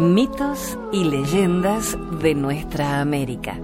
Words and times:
Mitos 0.00 0.78
y 0.92 1.04
leyendas 1.04 1.94
de 2.22 2.34
nuestra 2.34 3.02
América. 3.02 3.58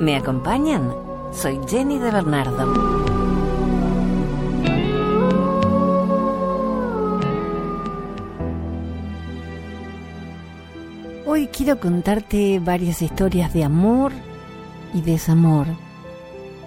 ¿Me 0.00 0.16
acompañan? 0.16 0.90
Soy 1.34 1.60
Jenny 1.68 1.98
de 1.98 2.10
Bernardo. 2.10 2.72
Hoy 11.26 11.48
quiero 11.48 11.78
contarte 11.78 12.58
varias 12.58 13.02
historias 13.02 13.52
de 13.52 13.64
amor 13.64 14.12
y 14.94 15.02
desamor, 15.02 15.66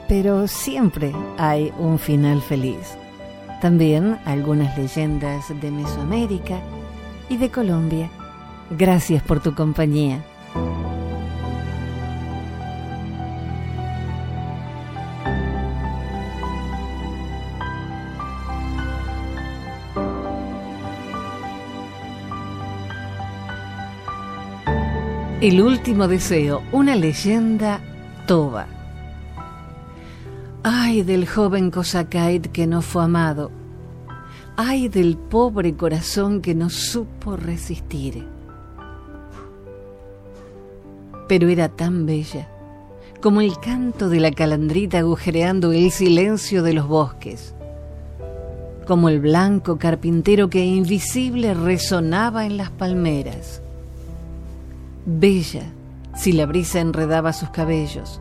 pero 0.08 0.48
siempre 0.48 1.12
hay 1.40 1.74
un 1.80 1.98
final 1.98 2.44
feliz. 2.44 2.96
También 3.60 4.20
algunas 4.26 4.78
leyendas 4.78 5.46
de 5.60 5.72
Mesoamérica 5.72 6.62
y 7.28 7.38
de 7.38 7.50
Colombia. 7.50 8.12
Gracias 8.72 9.24
por 9.24 9.40
tu 9.40 9.56
compañía. 9.56 10.24
El 25.42 25.62
último 25.62 26.10
deseo, 26.10 26.62
una 26.74 26.96
leyenda 26.96 27.80
toba. 28.28 28.68
Ay 30.64 31.02
del 31.04 31.26
joven 31.26 31.72
Cosacait 31.72 32.46
que 32.52 32.68
no 32.68 32.82
fue 32.82 33.06
amado. 33.06 33.50
Ay 34.58 34.90
del 34.90 35.18
pobre 35.18 35.76
corazón 35.76 36.42
que 36.42 36.54
no 36.54 36.70
supo 36.70 37.38
resistir. 37.38 38.39
Pero 41.30 41.48
era 41.48 41.70
tan 41.70 42.06
bella 42.06 42.50
como 43.22 43.42
el 43.42 43.60
canto 43.60 44.10
de 44.10 44.20
la 44.20 44.32
calandrita 44.32 45.00
agujereando 45.00 45.72
el 45.74 45.92
silencio 45.92 46.64
de 46.64 46.74
los 46.74 46.88
bosques, 46.88 47.54
como 48.88 49.10
el 49.10 49.20
blanco 49.20 49.78
carpintero 49.78 50.50
que 50.50 50.66
invisible 50.66 51.54
resonaba 51.54 52.46
en 52.46 52.58
las 52.58 52.70
palmeras. 52.70 53.62
Bella 55.06 55.64
si 56.16 56.32
la 56.32 56.46
brisa 56.46 56.80
enredaba 56.80 57.32
sus 57.34 57.50
cabellos, 57.50 58.20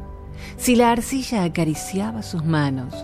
si 0.56 0.76
la 0.76 0.92
arcilla 0.92 1.44
acariciaba 1.44 2.22
sus 2.22 2.44
manos, 2.44 2.94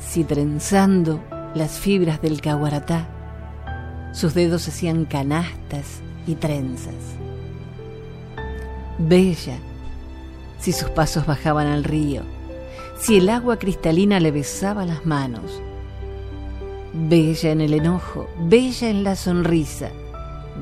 si 0.00 0.24
trenzando 0.24 1.20
las 1.54 1.78
fibras 1.78 2.20
del 2.20 2.40
caguaratá, 2.40 3.08
sus 4.12 4.34
dedos 4.34 4.68
hacían 4.68 5.04
canastas 5.04 6.00
y 6.26 6.34
trenzas. 6.34 6.94
Bella, 8.98 9.58
si 10.60 10.72
sus 10.72 10.90
pasos 10.90 11.26
bajaban 11.26 11.66
al 11.66 11.84
río, 11.84 12.22
si 12.98 13.18
el 13.18 13.28
agua 13.28 13.58
cristalina 13.58 14.20
le 14.20 14.30
besaba 14.30 14.84
las 14.84 15.04
manos. 15.04 15.60
Bella 16.92 17.50
en 17.50 17.60
el 17.60 17.74
enojo, 17.74 18.28
bella 18.38 18.88
en 18.88 19.02
la 19.02 19.16
sonrisa, 19.16 19.90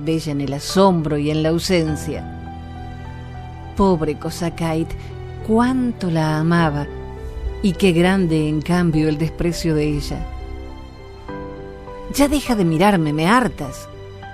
bella 0.05 0.33
en 0.33 0.41
el 0.41 0.55
asombro 0.55 1.19
y 1.19 1.31
en 1.31 1.43
la 1.43 1.51
ausencia 1.51 2.39
Pobre 3.77 4.19
Cosacait, 4.19 4.89
cuánto 5.47 6.11
la 6.11 6.39
amaba 6.39 6.87
y 7.63 7.73
qué 7.73 7.93
grande 7.93 8.49
en 8.49 8.61
cambio 8.61 9.09
el 9.09 9.19
desprecio 9.19 9.75
de 9.75 9.97
ella. 9.97 10.27
Ya 12.15 12.29
deja 12.29 12.55
de 12.55 12.65
mirarme, 12.65 13.13
me 13.13 13.27
hartas. 13.27 13.89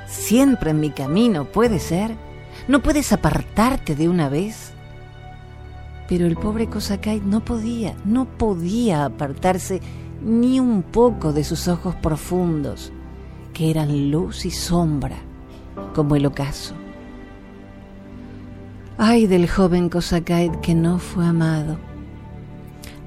Siempre 0.09 0.71
en 0.71 0.81
mi 0.81 0.91
camino, 0.91 1.45
¿puede 1.45 1.79
ser? 1.79 2.17
¿No 2.67 2.83
puedes 2.83 3.13
apartarte 3.13 3.95
de 3.95 4.09
una 4.09 4.29
vez? 4.29 4.73
Pero 6.09 6.27
el 6.27 6.37
pobre 6.37 6.69
Cosacait 6.69 7.23
no 7.23 7.45
podía, 7.45 7.95
no 8.05 8.25
podía 8.25 9.05
apartarse 9.05 9.81
ni 10.23 10.59
un 10.59 10.83
poco 10.83 11.33
de 11.33 11.45
sus 11.45 11.69
ojos 11.69 11.95
profundos, 11.97 12.93
que 13.53 13.71
eran 13.71 14.11
luz 14.11 14.45
y 14.45 14.51
sombra, 14.51 15.17
como 15.95 16.17
el 16.17 16.27
ocaso. 16.27 16.75
Ay 18.97 19.27
del 19.27 19.49
joven 19.49 19.89
Cosacait 19.89 20.55
que 20.61 20.75
no 20.75 20.99
fue 20.99 21.27
amado. 21.27 21.79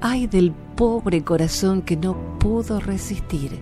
Ay 0.00 0.26
del 0.26 0.52
pobre 0.52 1.22
corazón 1.22 1.82
que 1.82 1.96
no 1.96 2.38
pudo 2.38 2.80
resistir. 2.80 3.60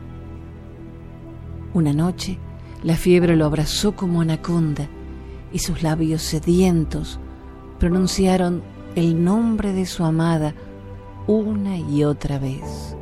Una 1.74 1.92
noche 1.92 2.38
la 2.82 2.96
fiebre 2.96 3.36
lo 3.36 3.46
abrazó 3.46 3.96
como 3.96 4.20
anaconda 4.20 4.88
y 5.52 5.58
sus 5.58 5.82
labios 5.82 6.22
sedientos 6.22 7.18
pronunciaron 7.78 8.62
el 8.94 9.22
nombre 9.24 9.72
de 9.72 9.86
su 9.86 10.04
amada 10.04 10.54
una 11.26 11.78
y 11.78 12.04
otra 12.04 12.38
vez. 12.38 12.96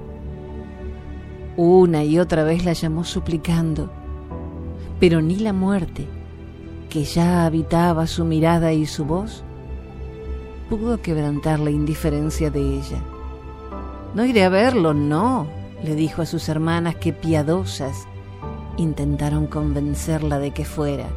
Una 1.57 2.05
y 2.05 2.19
otra 2.19 2.45
vez 2.45 2.65
la 2.65 2.73
llamó 2.73 3.05
suplicando, 3.05 3.91
pero 5.01 5.21
ni 5.21 5.37
la 5.37 5.53
muerte 5.53 6.07
que 6.89 7.05
ya 7.05 7.45
habitaba 7.45 8.07
su 8.07 8.25
mirada 8.25 8.73
y 8.73 8.87
su 8.87 9.05
voz, 9.05 9.45
pudo 10.69 11.01
quebrantar 11.01 11.61
la 11.61 11.71
indiferencia 11.71 12.51
de 12.51 12.61
ella. 12.61 13.03
No 14.15 14.25
iré 14.25 14.45
a 14.45 14.49
verlo, 14.49 14.95
no, 14.95 15.47
le 15.83 15.95
dijo 15.95 16.23
a 16.23 16.27
sus 16.27 16.49
hermanas 16.49 16.97
que 16.97 17.13
piadosas 17.13 18.07
intentaron 18.77 19.47
convencerla 19.47 20.39
de 20.39 20.53
que 20.53 20.65
fuera. 20.65 21.09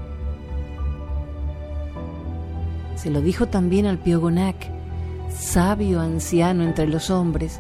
Se 3.02 3.10
lo 3.10 3.22
dijo 3.22 3.48
también 3.48 3.86
al 3.86 3.98
Piogonac, 3.98 4.56
sabio 5.30 6.02
anciano 6.02 6.64
entre 6.64 6.88
los 6.88 7.10
hombres, 7.10 7.60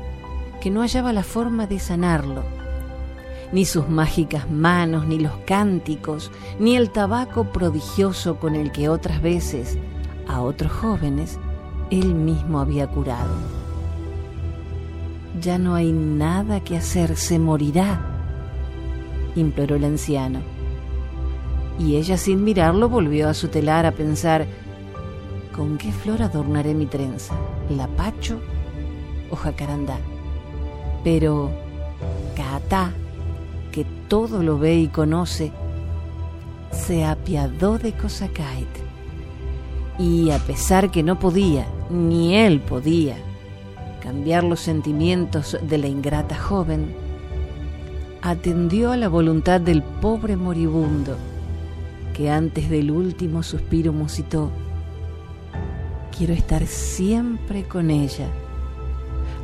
que 0.61 0.69
no 0.69 0.81
hallaba 0.81 1.13
la 1.13 1.23
forma 1.23 1.65
de 1.65 1.79
sanarlo 1.79 2.43
ni 3.51 3.65
sus 3.65 3.89
mágicas 3.89 4.49
manos, 4.49 5.05
ni 5.05 5.19
los 5.19 5.33
cánticos, 5.45 6.31
ni 6.59 6.75
el 6.75 6.89
tabaco 6.89 7.45
prodigioso 7.45 8.37
con 8.37 8.55
el 8.55 8.71
que 8.71 8.89
otras 8.89 9.21
veces 9.21 9.77
a 10.27 10.41
otros 10.41 10.71
jóvenes 10.71 11.37
él 11.89 12.15
mismo 12.15 12.59
había 12.59 12.87
curado. 12.87 13.33
Ya 15.41 15.57
no 15.57 15.75
hay 15.75 15.91
nada 15.91 16.61
que 16.61 16.77
hacer, 16.77 17.15
se 17.15 17.39
morirá, 17.39 17.99
imploró 19.35 19.75
el 19.75 19.85
anciano. 19.85 20.39
Y 21.79 21.95
ella 21.95 22.17
sin 22.17 22.43
mirarlo 22.43 22.89
volvió 22.89 23.27
a 23.27 23.33
su 23.33 23.47
telar 23.47 23.85
a 23.85 23.91
pensar, 23.91 24.45
¿con 25.55 25.77
qué 25.77 25.91
flor 25.91 26.21
adornaré 26.21 26.73
mi 26.73 26.85
trenza? 26.85 27.35
¿Lapacho 27.69 28.39
o 29.29 29.35
jacarandá? 29.35 29.97
Pero 31.03 31.51
Caatá 32.35 32.91
que 33.71 33.85
todo 34.07 34.43
lo 34.43 34.59
ve 34.59 34.75
y 34.75 34.87
conoce, 34.87 35.51
se 36.71 37.05
apiadó 37.05 37.77
de 37.77 37.93
Cosacait. 37.93 38.67
Y 39.97 40.31
a 40.31 40.39
pesar 40.39 40.91
que 40.91 41.03
no 41.03 41.19
podía, 41.19 41.65
ni 41.89 42.35
él 42.35 42.59
podía, 42.59 43.15
cambiar 44.01 44.43
los 44.43 44.59
sentimientos 44.59 45.57
de 45.61 45.77
la 45.77 45.87
ingrata 45.87 46.35
joven, 46.35 46.93
atendió 48.21 48.91
a 48.91 48.97
la 48.97 49.07
voluntad 49.07 49.61
del 49.61 49.83
pobre 49.83 50.35
moribundo, 50.35 51.17
que 52.13 52.29
antes 52.29 52.69
del 52.69 52.91
último 52.91 53.43
suspiro 53.43 53.93
musitó, 53.93 54.51
quiero 56.21 56.35
estar 56.35 56.67
siempre 56.67 57.63
con 57.63 57.89
ella, 57.89 58.27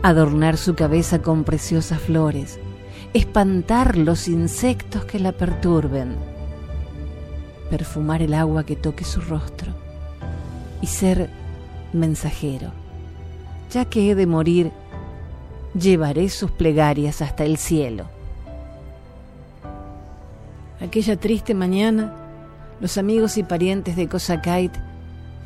adornar 0.03 0.57
su 0.57 0.75
cabeza 0.75 1.23
con 1.23 1.43
preciosas 1.43 1.99
flores, 1.99 2.59
espantar 3.15 3.97
los 3.97 4.27
insectos 4.27 5.03
que 5.05 5.17
la 5.17 5.31
perturben, 5.31 6.15
perfumar 7.71 8.21
el 8.21 8.35
agua 8.35 8.63
que 8.63 8.75
toque 8.75 9.06
su 9.06 9.21
rostro 9.21 9.74
y 10.79 10.85
ser 10.85 11.31
mensajero. 11.94 12.69
Ya 13.71 13.85
que 13.85 14.12
he 14.12 14.13
de 14.13 14.27
morir, 14.27 14.71
llevaré 15.74 16.29
sus 16.29 16.51
plegarias 16.51 17.24
hasta 17.24 17.44
el 17.44 17.57
cielo. 17.57 18.06
Aquella 20.79 21.15
triste 21.15 21.56
mañana, 21.56 22.13
los 22.79 23.00
amigos 23.00 23.35
y 23.39 23.41
parientes 23.41 23.95
de 23.95 24.07
Cosacait 24.07 24.71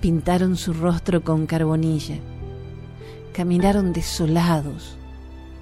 pintaron 0.01 0.57
su 0.57 0.73
rostro 0.73 1.23
con 1.23 1.45
carbonilla. 1.45 2.17
Caminaron 3.33 3.93
desolados, 3.93 4.97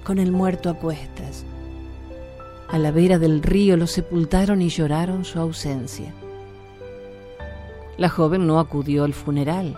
con 0.02 0.18
el 0.18 0.32
muerto 0.32 0.70
a 0.70 0.74
cuestas, 0.74 1.44
a 2.68 2.78
la 2.78 2.90
vera 2.90 3.18
del 3.18 3.42
río 3.42 3.76
lo 3.76 3.86
sepultaron 3.86 4.62
y 4.62 4.68
lloraron 4.68 5.24
su 5.24 5.38
ausencia. 5.38 6.12
La 7.98 8.08
joven 8.08 8.46
no 8.46 8.58
acudió 8.58 9.04
al 9.04 9.12
funeral 9.12 9.76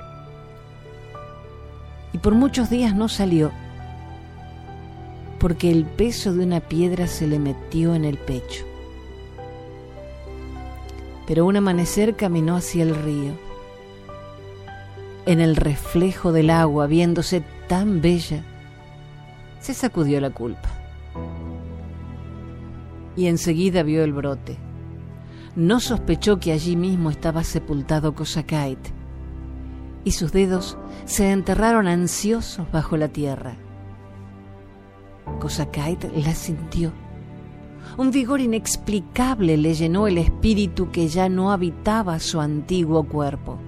y 2.13 2.19
por 2.19 2.35
muchos 2.35 2.71
días 2.71 2.95
no 2.95 3.09
salió 3.09 3.51
porque 5.41 5.73
el 5.73 5.87
peso 5.87 6.33
de 6.33 6.45
una 6.45 6.61
piedra 6.61 7.09
se 7.09 7.27
le 7.27 7.41
metió 7.41 7.95
en 7.95 8.05
el 8.05 8.17
pecho. 8.17 8.65
pero 11.27 11.47
un 11.47 11.57
amanecer 11.57 12.15
caminó 12.15 12.57
hacia 12.57 12.83
el 12.83 12.95
río. 12.95 13.52
En 15.25 15.41
el 15.41 15.55
reflejo 15.55 16.33
del 16.33 16.51
agua, 16.51 16.89
viéndose 16.89 17.45
tan 17.69 18.01
bella, 18.01 18.43
se 19.61 19.73
sacudió 19.73 20.21
la 20.21 20.31
culpa. 20.31 20.69
Y 23.15 23.27
enseguida 23.27 23.85
vio 23.85 24.03
el 24.03 24.13
brote. 24.13 24.59
No 25.55 25.79
sospechó 25.79 26.41
que 26.41 26.51
allí 26.51 26.75
mismo 26.75 27.11
estaba 27.11 27.45
sepultado 27.45 28.17
Kosakait, 28.17 28.81
y 30.05 30.11
sus 30.11 30.33
dedos 30.33 30.77
se 31.05 31.31
enterraron 31.31 31.87
ansiosos 31.87 32.71
bajo 32.73 32.97
la 32.97 33.09
tierra. 33.09 33.55
Kosakait 35.39 36.05
la 36.17 36.35
sintió. 36.35 36.93
Un 37.97 38.11
vigor 38.11 38.41
inexplicable 38.41 39.57
le 39.57 39.75
llenó 39.75 40.09
el 40.09 40.19
espíritu 40.19 40.91
que 40.91 41.07
ya 41.07 41.29
no 41.29 41.53
habitaba 41.53 42.19
su 42.19 42.41
antiguo 42.41 43.05
cuerpo. 43.05 43.59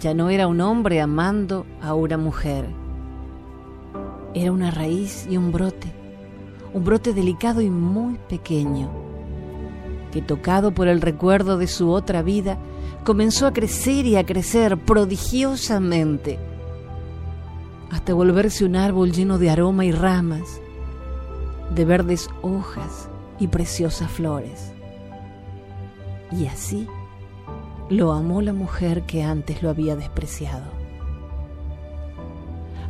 Ya 0.00 0.14
no 0.14 0.30
era 0.30 0.46
un 0.46 0.60
hombre 0.60 1.00
amando 1.00 1.66
a 1.82 1.94
una 1.94 2.16
mujer. 2.16 2.66
Era 4.32 4.52
una 4.52 4.70
raíz 4.70 5.26
y 5.28 5.36
un 5.36 5.50
brote, 5.50 5.92
un 6.72 6.84
brote 6.84 7.12
delicado 7.12 7.60
y 7.60 7.70
muy 7.70 8.16
pequeño, 8.28 8.90
que 10.12 10.22
tocado 10.22 10.72
por 10.72 10.86
el 10.86 11.00
recuerdo 11.00 11.58
de 11.58 11.66
su 11.66 11.90
otra 11.90 12.22
vida, 12.22 12.58
comenzó 13.04 13.46
a 13.46 13.52
crecer 13.52 14.06
y 14.06 14.16
a 14.16 14.24
crecer 14.24 14.76
prodigiosamente, 14.76 16.38
hasta 17.90 18.14
volverse 18.14 18.64
un 18.64 18.76
árbol 18.76 19.10
lleno 19.10 19.38
de 19.38 19.50
aroma 19.50 19.84
y 19.84 19.90
ramas, 19.90 20.60
de 21.74 21.84
verdes 21.84 22.28
hojas 22.42 23.08
y 23.40 23.48
preciosas 23.48 24.10
flores. 24.10 24.72
Y 26.30 26.46
así 26.46 26.86
lo 27.90 28.12
amó 28.12 28.42
la 28.42 28.52
mujer 28.52 29.02
que 29.02 29.22
antes 29.22 29.62
lo 29.62 29.70
había 29.70 29.96
despreciado. 29.96 30.66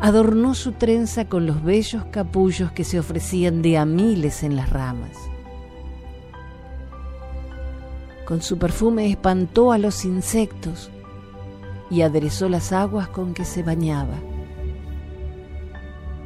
Adornó 0.00 0.54
su 0.54 0.72
trenza 0.72 1.28
con 1.28 1.46
los 1.46 1.62
bellos 1.62 2.04
capullos 2.10 2.72
que 2.72 2.84
se 2.84 2.98
ofrecían 2.98 3.62
de 3.62 3.78
a 3.78 3.84
miles 3.84 4.42
en 4.42 4.56
las 4.56 4.70
ramas. 4.70 5.16
Con 8.24 8.42
su 8.42 8.58
perfume 8.58 9.10
espantó 9.10 9.72
a 9.72 9.78
los 9.78 10.04
insectos 10.04 10.90
y 11.90 12.02
aderezó 12.02 12.48
las 12.48 12.72
aguas 12.72 13.08
con 13.08 13.34
que 13.34 13.44
se 13.44 13.62
bañaba. 13.62 14.16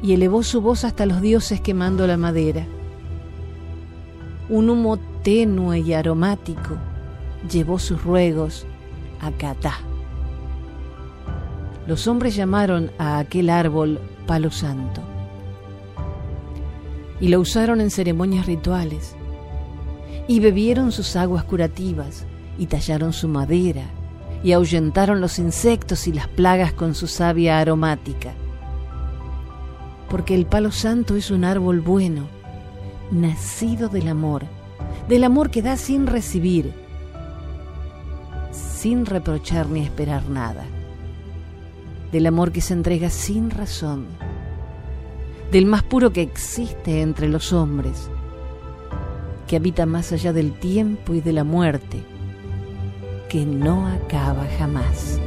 Y 0.01 0.13
elevó 0.13 0.43
su 0.43 0.61
voz 0.61 0.83
hasta 0.83 1.05
los 1.05 1.21
dioses 1.21 1.61
quemando 1.61 2.05
la 2.05 2.17
madera. 2.17 2.65
Un 4.49 4.69
humo 4.69 4.99
tenue 5.23 5.79
y 5.79 5.93
aromático 5.93 6.77
llevó 7.49 7.79
sus 7.79 8.03
ruegos 8.03 8.65
a 9.21 9.31
Catá. 9.31 9.75
Los 11.87 12.07
hombres 12.07 12.35
llamaron 12.35 12.91
a 12.97 13.19
aquel 13.19 13.49
árbol 13.49 13.99
palo 14.25 14.51
santo 14.51 15.01
y 17.19 17.27
lo 17.27 17.39
usaron 17.39 17.81
en 17.81 17.91
ceremonias 17.91 18.45
rituales 18.45 19.15
y 20.27 20.39
bebieron 20.39 20.91
sus 20.91 21.15
aguas 21.15 21.43
curativas 21.43 22.25
y 22.57 22.67
tallaron 22.67 23.13
su 23.13 23.27
madera 23.27 23.83
y 24.43 24.51
ahuyentaron 24.51 25.21
los 25.21 25.39
insectos 25.39 26.07
y 26.07 26.13
las 26.13 26.27
plagas 26.27 26.73
con 26.73 26.95
su 26.95 27.07
savia 27.07 27.59
aromática. 27.59 28.33
Porque 30.09 30.35
el 30.35 30.45
palo 30.45 30.71
santo 30.71 31.15
es 31.15 31.31
un 31.31 31.43
árbol 31.43 31.81
bueno, 31.81 32.27
nacido 33.11 33.89
del 33.89 34.09
amor, 34.09 34.43
del 35.07 35.23
amor 35.23 35.49
que 35.49 35.61
da 35.61 35.77
sin 35.77 36.07
recibir, 36.07 36.73
sin 38.83 39.05
reprochar 39.05 39.69
ni 39.69 39.79
esperar 39.79 40.27
nada, 40.29 40.65
del 42.11 42.25
amor 42.25 42.51
que 42.51 42.59
se 42.59 42.73
entrega 42.73 43.09
sin 43.09 43.49
razón, 43.49 44.07
del 45.53 45.65
más 45.65 45.83
puro 45.83 46.11
que 46.11 46.21
existe 46.21 46.99
entre 46.99 47.29
los 47.29 47.53
hombres, 47.53 48.09
que 49.47 49.55
habita 49.55 49.85
más 49.85 50.11
allá 50.11 50.33
del 50.33 50.51
tiempo 50.51 51.13
y 51.13 51.21
de 51.21 51.31
la 51.31 51.45
muerte, 51.45 52.03
que 53.29 53.45
no 53.45 53.87
acaba 53.87 54.45
jamás. 54.59 55.17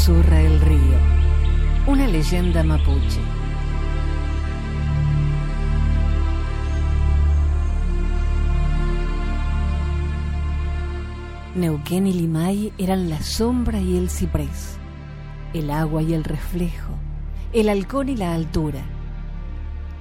Susurra 0.00 0.40
el 0.40 0.58
río? 0.62 0.96
Una 1.86 2.06
leyenda 2.06 2.64
mapuche. 2.64 3.20
Neuquén 11.54 12.06
y 12.06 12.14
Limay 12.14 12.72
eran 12.78 13.10
la 13.10 13.20
sombra 13.20 13.78
y 13.78 13.98
el 13.98 14.08
ciprés, 14.08 14.78
el 15.52 15.70
agua 15.70 16.02
y 16.02 16.14
el 16.14 16.24
reflejo, 16.24 16.94
el 17.52 17.68
halcón 17.68 18.08
y 18.08 18.16
la 18.16 18.32
altura. 18.32 18.80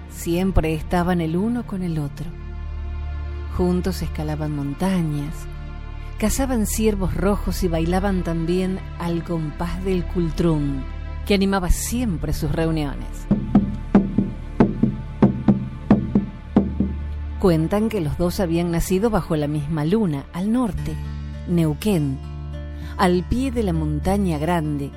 Siempre 0.10 0.76
estaban 0.76 1.20
el 1.20 1.36
uno 1.36 1.68
con 1.68 1.84
el 1.84 2.00
otro. 2.00 2.28
Juntos 3.58 4.02
escalaban 4.02 4.56
montañas, 4.56 5.46
cazaban 6.20 6.68
ciervos 6.68 7.16
rojos 7.16 7.64
y 7.64 7.70
bailaban 7.70 8.24
también 8.24 8.80
al 9.00 9.24
compás 9.24 9.82
del 9.86 10.06
cultrún, 10.06 10.84
que 11.26 11.34
animaba 11.34 11.70
siempre 11.70 12.34
sus 12.34 12.52
reuniones. 12.52 13.08
Cuentan 17.40 17.88
que 17.88 18.02
los 18.02 18.18
dos 18.18 18.42
habían 18.42 18.70
nacido 18.70 19.10
bajo 19.10 19.38
la 19.38 19.48
misma 19.48 19.86
luna, 19.86 20.26
al 20.34 20.52
norte, 20.52 20.94
Neuquén, 21.48 22.20
al 22.98 23.24
pie 23.24 23.52
de 23.52 23.64
la 23.64 23.72
montaña 23.72 24.38
grande, 24.38 24.92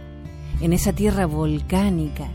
en 0.60 0.72
esa 0.72 0.92
tierra 0.92 1.26
volcánica, 1.26 2.26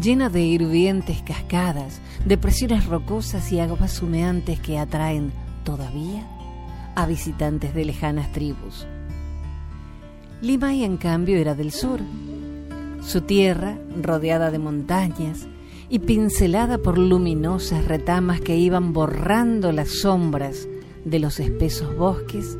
llena 0.00 0.28
de 0.28 0.42
hirvientes 0.42 1.22
cascadas, 1.22 2.00
depresiones 2.24 2.86
rocosas 2.86 3.50
y 3.50 3.58
aguas 3.58 4.00
humeantes 4.00 4.60
que 4.60 4.78
atraen 4.78 5.32
todavía 5.64 6.35
a 6.96 7.06
visitantes 7.06 7.74
de 7.74 7.84
lejanas 7.84 8.32
tribus. 8.32 8.86
Limay, 10.40 10.82
en 10.82 10.96
cambio, 10.96 11.36
era 11.36 11.54
del 11.54 11.70
sur. 11.70 12.00
Su 13.02 13.20
tierra, 13.20 13.78
rodeada 14.02 14.50
de 14.50 14.58
montañas 14.58 15.46
y 15.88 16.00
pincelada 16.00 16.78
por 16.78 16.98
luminosas 16.98 17.84
retamas 17.84 18.40
que 18.40 18.56
iban 18.56 18.92
borrando 18.92 19.70
las 19.70 20.00
sombras 20.00 20.66
de 21.04 21.20
los 21.20 21.38
espesos 21.38 21.96
bosques, 21.96 22.58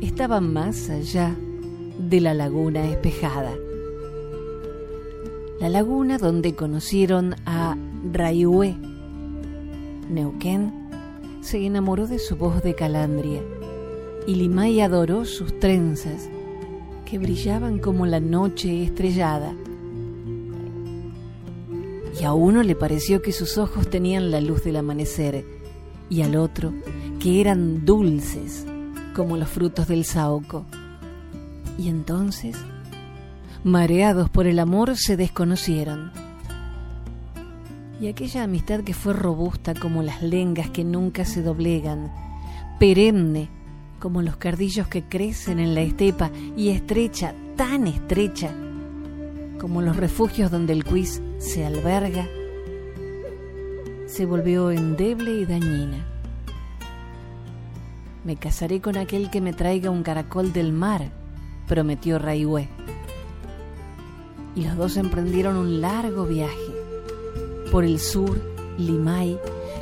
estaba 0.00 0.40
más 0.40 0.88
allá 0.88 1.34
de 1.98 2.20
la 2.20 2.34
laguna 2.34 2.88
espejada. 2.88 3.52
La 5.58 5.70
laguna 5.70 6.18
donde 6.18 6.54
conocieron 6.54 7.34
a 7.46 7.76
Rayué. 8.12 8.76
Neuquén 10.10 10.75
se 11.46 11.64
enamoró 11.64 12.08
de 12.08 12.18
su 12.18 12.34
voz 12.34 12.60
de 12.64 12.74
calandria 12.74 13.40
y 14.26 14.34
Limay 14.34 14.80
adoró 14.80 15.24
sus 15.24 15.60
trenzas 15.60 16.28
que 17.04 17.18
brillaban 17.18 17.78
como 17.78 18.04
la 18.04 18.18
noche 18.18 18.82
estrellada. 18.82 19.54
Y 22.20 22.24
a 22.24 22.32
uno 22.32 22.64
le 22.64 22.74
pareció 22.74 23.22
que 23.22 23.30
sus 23.30 23.58
ojos 23.58 23.88
tenían 23.88 24.32
la 24.32 24.40
luz 24.40 24.64
del 24.64 24.74
amanecer 24.74 25.44
y 26.10 26.22
al 26.22 26.34
otro 26.34 26.72
que 27.20 27.40
eran 27.40 27.84
dulces 27.84 28.66
como 29.14 29.36
los 29.36 29.48
frutos 29.48 29.86
del 29.86 30.04
saoco. 30.04 30.66
Y 31.78 31.88
entonces, 31.88 32.56
mareados 33.62 34.30
por 34.30 34.48
el 34.48 34.58
amor, 34.58 34.96
se 34.96 35.16
desconocieron 35.16 36.10
y 38.00 38.08
aquella 38.08 38.44
amistad 38.44 38.80
que 38.80 38.94
fue 38.94 39.12
robusta 39.12 39.74
como 39.74 40.02
las 40.02 40.22
lengas 40.22 40.70
que 40.70 40.84
nunca 40.84 41.24
se 41.24 41.42
doblegan, 41.42 42.12
perenne 42.78 43.48
como 43.98 44.22
los 44.22 44.36
cardillos 44.36 44.88
que 44.88 45.04
crecen 45.04 45.58
en 45.58 45.74
la 45.74 45.80
estepa 45.80 46.30
y 46.56 46.68
estrecha, 46.68 47.34
tan 47.56 47.86
estrecha 47.86 48.54
como 49.58 49.80
los 49.80 49.96
refugios 49.96 50.50
donde 50.50 50.74
el 50.74 50.84
quiz 50.84 51.22
se 51.38 51.64
alberga, 51.64 52.28
se 54.06 54.26
volvió 54.26 54.70
endeble 54.70 55.40
y 55.40 55.46
dañina. 55.46 56.06
Me 58.24 58.36
casaré 58.36 58.80
con 58.80 58.96
aquel 58.96 59.30
que 59.30 59.40
me 59.40 59.52
traiga 59.52 59.90
un 59.90 60.02
caracol 60.02 60.52
del 60.52 60.72
mar, 60.72 61.10
prometió 61.66 62.18
Raihué. 62.18 62.68
Y 64.54 64.64
los 64.64 64.76
dos 64.76 64.96
emprendieron 64.96 65.56
un 65.56 65.80
largo 65.80 66.26
viaje. 66.26 66.65
Por 67.76 67.84
el 67.84 68.00
sur, 68.00 68.40
Limay, 68.78 69.38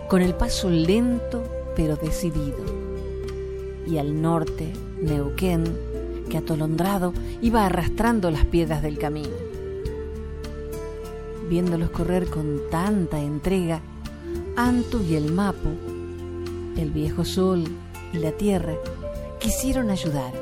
con 0.08 0.20
el 0.20 0.34
paso 0.34 0.68
lento 0.68 1.44
pero 1.76 1.94
decidido. 1.94 2.58
Y 3.86 3.98
al 3.98 4.20
norte, 4.20 4.72
Neuquén, 5.00 5.62
que 6.28 6.38
atolondrado 6.38 7.12
iba 7.40 7.64
arrastrando 7.64 8.32
las 8.32 8.46
piedras 8.46 8.82
del 8.82 8.98
camino. 8.98 9.36
Viéndolos 11.48 11.90
correr 11.90 12.26
con 12.26 12.62
tanta 12.68 13.20
entrega, 13.20 13.80
Antu 14.56 15.00
y 15.00 15.14
el 15.14 15.30
Mapo, 15.30 15.70
el 16.76 16.90
viejo 16.90 17.24
sol 17.24 17.62
y 18.12 18.18
la 18.18 18.32
tierra, 18.32 18.74
quisieron 19.38 19.90
ayudar. 19.90 20.32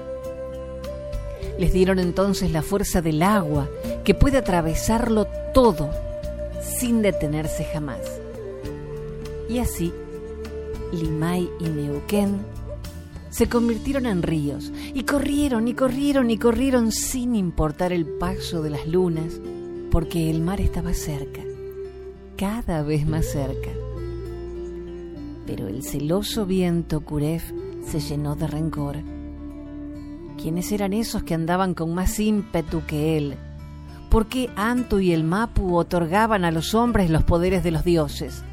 Les 1.58 1.70
dieron 1.70 1.98
entonces 1.98 2.50
la 2.50 2.62
fuerza 2.62 3.02
del 3.02 3.22
agua 3.22 3.68
que 4.04 4.14
puede 4.14 4.38
atravesarlo 4.38 5.26
todo 5.52 5.90
sin 6.82 7.00
detenerse 7.00 7.62
jamás. 7.62 8.00
Y 9.48 9.60
así, 9.60 9.92
Limay 10.92 11.48
y 11.60 11.68
Neuquén 11.68 12.40
se 13.30 13.48
convirtieron 13.48 14.04
en 14.04 14.20
ríos 14.20 14.72
y 14.92 15.04
corrieron 15.04 15.68
y 15.68 15.74
corrieron 15.74 16.28
y 16.32 16.38
corrieron 16.38 16.90
sin 16.90 17.36
importar 17.36 17.92
el 17.92 18.04
paso 18.04 18.62
de 18.62 18.70
las 18.70 18.84
lunas, 18.88 19.40
porque 19.92 20.28
el 20.28 20.40
mar 20.40 20.60
estaba 20.60 20.92
cerca, 20.92 21.42
cada 22.36 22.82
vez 22.82 23.06
más 23.06 23.26
cerca. 23.26 23.70
Pero 25.46 25.68
el 25.68 25.84
celoso 25.84 26.46
viento 26.46 27.02
Curef 27.02 27.44
se 27.86 28.00
llenó 28.00 28.34
de 28.34 28.48
rencor. 28.48 28.96
¿Quiénes 30.36 30.72
eran 30.72 30.94
esos 30.94 31.22
que 31.22 31.34
andaban 31.34 31.74
con 31.74 31.94
más 31.94 32.18
ímpetu 32.18 32.84
que 32.88 33.16
él? 33.18 33.36
¿Por 34.12 34.26
qué 34.26 34.50
Antu 34.56 34.98
y 34.98 35.12
el 35.12 35.24
Mapu 35.24 35.74
otorgaban 35.74 36.44
a 36.44 36.50
los 36.50 36.74
hombres 36.74 37.08
los 37.08 37.24
poderes 37.24 37.64
de 37.64 37.70
los 37.70 37.82
dioses? 37.82 38.44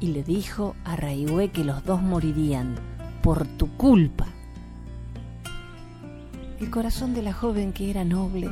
Y 0.00 0.06
le 0.06 0.22
dijo 0.22 0.74
a 0.86 0.96
Raihue 0.96 1.50
que 1.50 1.64
los 1.64 1.84
dos 1.84 2.00
morirían 2.00 2.76
por 3.22 3.46
tu 3.46 3.68
culpa. 3.76 4.26
El 6.60 6.70
corazón 6.70 7.12
de 7.12 7.20
la 7.20 7.34
joven 7.34 7.74
que 7.74 7.90
era 7.90 8.06
noble 8.06 8.48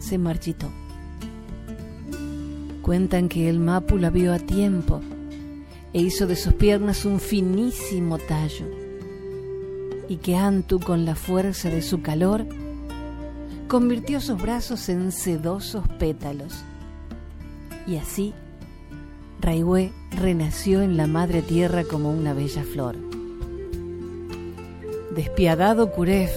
se 0.00 0.18
marchitó. 0.18 0.68
Cuentan 2.82 3.28
que 3.28 3.48
el 3.48 3.60
Mapu 3.60 3.98
la 3.98 4.10
vio 4.10 4.34
a 4.34 4.40
tiempo 4.40 5.00
e 5.92 6.00
hizo 6.00 6.26
de 6.26 6.34
sus 6.34 6.54
piernas 6.54 7.04
un 7.04 7.20
finísimo 7.20 8.18
tallo, 8.18 8.66
y 10.08 10.16
que 10.16 10.34
Antu, 10.34 10.80
con 10.80 11.04
la 11.04 11.14
fuerza 11.14 11.68
de 11.68 11.82
su 11.82 12.02
calor, 12.02 12.44
convirtió 13.68 14.20
sus 14.20 14.40
brazos 14.40 14.88
en 14.88 15.12
sedosos 15.12 15.86
pétalos. 15.98 16.64
Y 17.86 17.96
así, 17.96 18.32
Raihue 19.40 19.92
renació 20.10 20.82
en 20.82 20.96
la 20.96 21.06
madre 21.06 21.42
tierra 21.42 21.84
como 21.84 22.10
una 22.10 22.32
bella 22.32 22.64
flor 22.64 22.96
despiadado 25.14 25.90
Curef, 25.90 26.30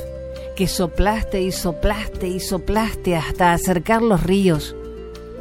que 0.56 0.68
soplaste 0.68 1.42
y 1.42 1.52
soplaste 1.52 2.28
y 2.28 2.40
soplaste 2.40 3.16
hasta 3.16 3.54
acercar 3.54 4.02
los 4.02 4.24
ríos 4.24 4.76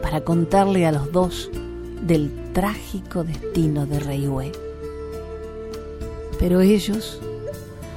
para 0.02 0.22
contarle 0.22 0.86
a 0.86 0.92
los 0.92 1.12
dos 1.12 1.50
del 2.02 2.30
trágico 2.52 3.24
destino 3.24 3.86
de 3.86 4.00
Reihue. 4.00 4.52
Pero 6.38 6.60
ellos, 6.60 7.20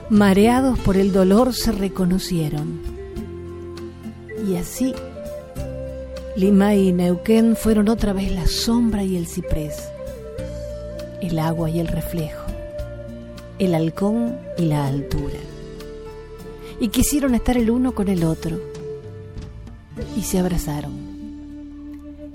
mareados 0.10 0.80
por 0.80 0.98
el 0.98 1.12
dolor, 1.12 1.54
se 1.54 1.72
reconocieron. 1.72 2.99
Así, 4.60 4.94
Lima 6.36 6.76
y 6.76 6.92
Neuquén 6.92 7.56
fueron 7.56 7.90
otra 7.90 8.14
vez 8.14 8.32
la 8.32 8.48
sombra 8.48 9.04
y 9.04 9.16
el 9.16 9.28
ciprés, 9.28 9.90
el 11.22 11.40
agua 11.40 11.70
y 11.70 11.80
el 11.80 11.88
reflejo 11.88 12.50
el 13.60 13.76
halcón 13.76 14.38
y 14.58 14.64
la 14.64 14.88
altura. 14.88 15.38
Y 16.80 16.88
quisieron 16.88 17.36
estar 17.36 17.58
el 17.58 17.70
uno 17.70 17.94
con 17.94 18.08
el 18.08 18.24
otro. 18.24 18.58
Y 20.18 20.22
se 20.24 20.40
abrazaron. 20.40 20.94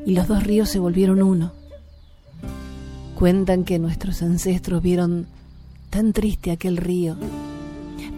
Y 0.05 0.13
los 0.13 0.29
dos 0.29 0.45
ríos 0.45 0.69
se 0.69 0.79
volvieron 0.79 1.23
uno. 1.23 1.53
Cuentan 3.19 3.65
que 3.65 3.79
nuestros 3.79 4.23
ancestros 4.23 4.83
vieron 4.83 5.27
tan 5.89 6.13
triste 6.13 6.51
aquel 6.51 6.77
río, 6.77 7.17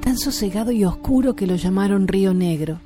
tan 0.01 0.19
sosegado 0.19 0.73
y 0.73 0.85
oscuro 0.85 1.37
que 1.37 1.47
lo 1.47 1.55
llamaron 1.55 2.09
río 2.09 2.35
negro, 2.35 2.81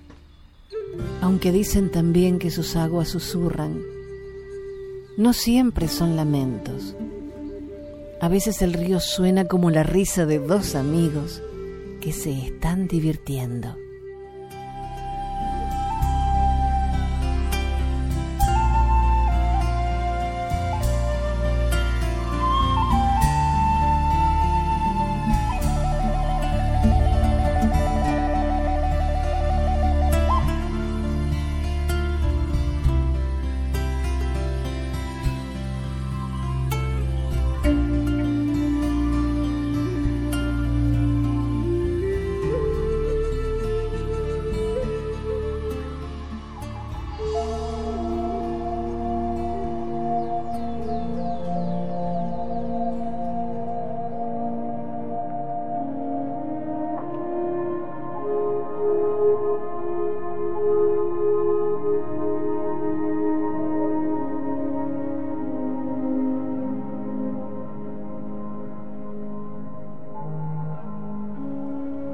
aunque 1.20 1.52
dicen 1.52 1.90
también 1.90 2.38
que 2.38 2.50
sus 2.50 2.76
aguas 2.76 3.08
susurran. 3.08 3.82
No 5.16 5.32
siempre 5.32 5.88
son 5.88 6.16
lamentos 6.16 6.94
a 8.20 8.28
veces 8.28 8.60
el 8.60 8.74
río 8.74 9.00
suena 9.00 9.46
como 9.46 9.70
la 9.70 9.82
risa 9.82 10.26
de 10.26 10.38
dos 10.38 10.74
amigos 10.74 11.42
que 12.02 12.12
se 12.12 12.32
están 12.32 12.86
divirtiendo. 12.86 13.76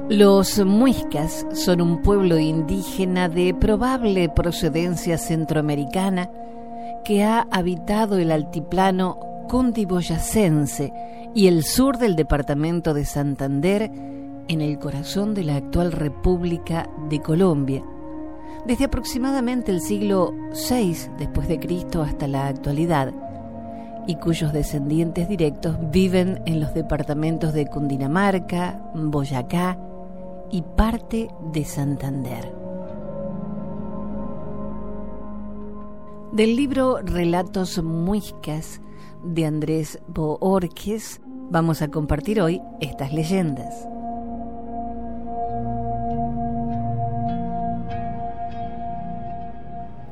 Los 0.09 0.65
muiscas 0.65 1.45
son 1.51 1.81
un 1.81 2.01
pueblo 2.01 2.39
indígena 2.39 3.27
de 3.27 3.53
probable 3.53 4.29
procedencia 4.29 5.17
centroamericana 5.17 6.29
que 7.03 7.25
ha 7.25 7.45
habitado 7.51 8.17
el 8.17 8.31
altiplano 8.31 9.19
cundiboyacense 9.49 10.93
y 11.35 11.47
el 11.47 11.65
sur 11.65 11.97
del 11.97 12.15
departamento 12.15 12.93
de 12.93 13.03
Santander 13.03 13.91
en 14.47 14.61
el 14.61 14.79
corazón 14.79 15.33
de 15.33 15.43
la 15.43 15.57
actual 15.57 15.91
República 15.91 16.89
de 17.09 17.19
Colombia, 17.19 17.83
desde 18.65 18.85
aproximadamente 18.85 19.73
el 19.73 19.81
siglo 19.81 20.33
VI 20.53 20.95
después 21.17 21.49
de 21.49 21.59
Cristo 21.59 22.01
hasta 22.01 22.29
la 22.29 22.47
actualidad, 22.47 23.11
y 24.07 24.15
cuyos 24.15 24.53
descendientes 24.53 25.27
directos 25.27 25.77
viven 25.91 26.41
en 26.45 26.61
los 26.61 26.73
departamentos 26.73 27.51
de 27.51 27.67
Cundinamarca, 27.67 28.79
Boyacá, 28.93 29.77
y 30.51 30.61
parte 30.61 31.29
de 31.51 31.65
Santander. 31.65 32.53
Del 36.31 36.55
libro 36.55 36.99
Relatos 37.01 37.81
Muiscas 37.83 38.81
de 39.23 39.45
Andrés 39.45 39.99
Boorques 40.07 41.21
vamos 41.49 41.81
a 41.81 41.87
compartir 41.87 42.41
hoy 42.41 42.61
estas 42.79 43.13
leyendas. 43.13 43.87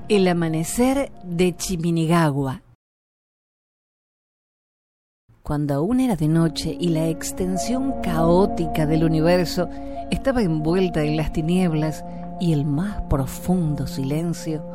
El 0.08 0.28
amanecer 0.28 1.12
de 1.24 1.56
Chiminigagua 1.56 2.65
cuando 5.46 5.76
aún 5.76 6.00
era 6.00 6.16
de 6.16 6.28
noche 6.28 6.76
y 6.80 6.88
la 6.88 7.08
extensión 7.08 7.94
caótica 8.02 8.88
del 8.88 9.04
universo 9.04 9.70
estaba 10.10 10.42
envuelta 10.42 11.04
en 11.04 11.18
las 11.18 11.34
tinieblas 11.34 12.04
y 12.40 12.52
el 12.52 12.66
más 12.66 13.04
profundo 13.04 13.86
silencio, 13.86 14.66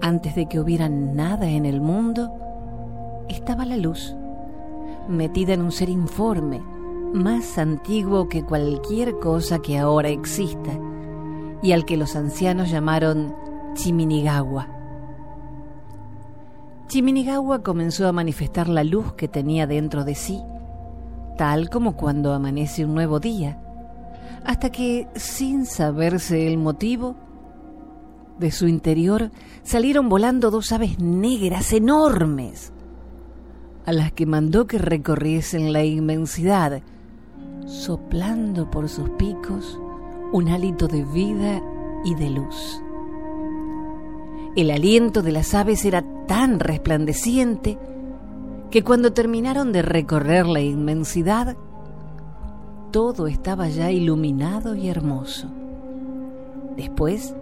antes 0.00 0.34
de 0.34 0.46
que 0.46 0.58
hubiera 0.58 0.88
nada 0.88 1.48
en 1.48 1.64
el 1.64 1.80
mundo, 1.80 3.24
estaba 3.28 3.64
la 3.64 3.76
luz, 3.76 4.16
metida 5.08 5.54
en 5.54 5.62
un 5.62 5.70
ser 5.70 5.90
informe, 5.90 6.60
más 7.14 7.56
antiguo 7.56 8.28
que 8.28 8.42
cualquier 8.42 9.20
cosa 9.20 9.60
que 9.60 9.78
ahora 9.78 10.08
exista, 10.08 10.72
y 11.62 11.70
al 11.70 11.84
que 11.84 11.96
los 11.96 12.16
ancianos 12.16 12.68
llamaron 12.68 13.32
Chiminigawa. 13.74 14.81
Chiminigawa 16.92 17.62
comenzó 17.62 18.06
a 18.06 18.12
manifestar 18.12 18.68
la 18.68 18.84
luz 18.84 19.14
que 19.14 19.26
tenía 19.26 19.66
dentro 19.66 20.04
de 20.04 20.14
sí, 20.14 20.42
tal 21.38 21.70
como 21.70 21.96
cuando 21.96 22.34
amanece 22.34 22.84
un 22.84 22.92
nuevo 22.92 23.18
día, 23.18 23.58
hasta 24.44 24.68
que, 24.68 25.08
sin 25.14 25.64
saberse 25.64 26.46
el 26.46 26.58
motivo, 26.58 27.16
de 28.38 28.50
su 28.50 28.68
interior 28.68 29.30
salieron 29.62 30.10
volando 30.10 30.50
dos 30.50 30.70
aves 30.70 30.98
negras 30.98 31.72
enormes, 31.72 32.74
a 33.86 33.92
las 33.94 34.12
que 34.12 34.26
mandó 34.26 34.66
que 34.66 34.76
recorriesen 34.76 35.72
la 35.72 35.84
inmensidad, 35.84 36.82
soplando 37.64 38.70
por 38.70 38.90
sus 38.90 39.08
picos 39.12 39.80
un 40.30 40.50
hálito 40.50 40.88
de 40.88 41.04
vida 41.04 41.62
y 42.04 42.14
de 42.16 42.28
luz. 42.28 42.82
El 44.54 44.70
aliento 44.70 45.22
de 45.22 45.32
las 45.32 45.54
aves 45.54 45.86
era 45.86 46.04
tan 46.26 46.60
resplandeciente 46.60 47.78
que 48.70 48.82
cuando 48.82 49.12
terminaron 49.12 49.72
de 49.72 49.82
recorrer 49.82 50.46
la 50.46 50.60
inmensidad, 50.60 51.56
todo 52.90 53.26
estaba 53.26 53.68
ya 53.68 53.90
iluminado 53.90 54.74
y 54.74 54.88
hermoso. 54.88 55.48
Después, 56.76 57.34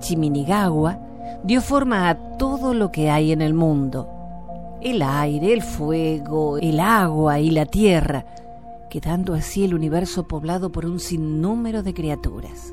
Chiminigawa 0.00 0.98
dio 1.44 1.60
forma 1.60 2.08
a 2.08 2.36
todo 2.36 2.74
lo 2.74 2.90
que 2.90 3.10
hay 3.10 3.32
en 3.32 3.42
el 3.42 3.54
mundo. 3.54 4.08
El 4.80 5.02
aire, 5.02 5.52
el 5.52 5.62
fuego, 5.62 6.58
el 6.58 6.80
agua 6.80 7.40
y 7.40 7.50
la 7.50 7.66
tierra, 7.66 8.24
quedando 8.90 9.34
así 9.34 9.64
el 9.64 9.74
universo 9.74 10.28
poblado 10.28 10.70
por 10.70 10.86
un 10.86 11.00
sinnúmero 11.00 11.82
de 11.82 11.94
criaturas. 11.94 12.72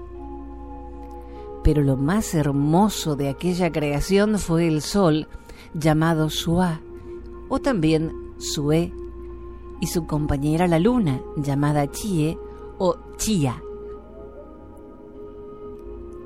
Pero 1.65 1.81
lo 1.81 1.97
más 1.97 2.35
hermoso 2.35 3.15
de 3.15 3.27
aquella 3.27 3.71
creación 3.71 4.37
fue 4.37 4.67
el 4.67 4.83
sol, 4.83 5.27
llamado 5.73 6.29
Suá, 6.29 6.79
o 7.49 7.57
también 7.57 8.11
Sue, 8.37 8.93
y 9.81 9.87
su 9.87 10.05
compañera 10.05 10.67
la 10.67 10.77
luna, 10.77 11.21
llamada 11.35 11.89
Chie 11.89 12.37
o 12.77 12.97
Chia. 13.17 13.63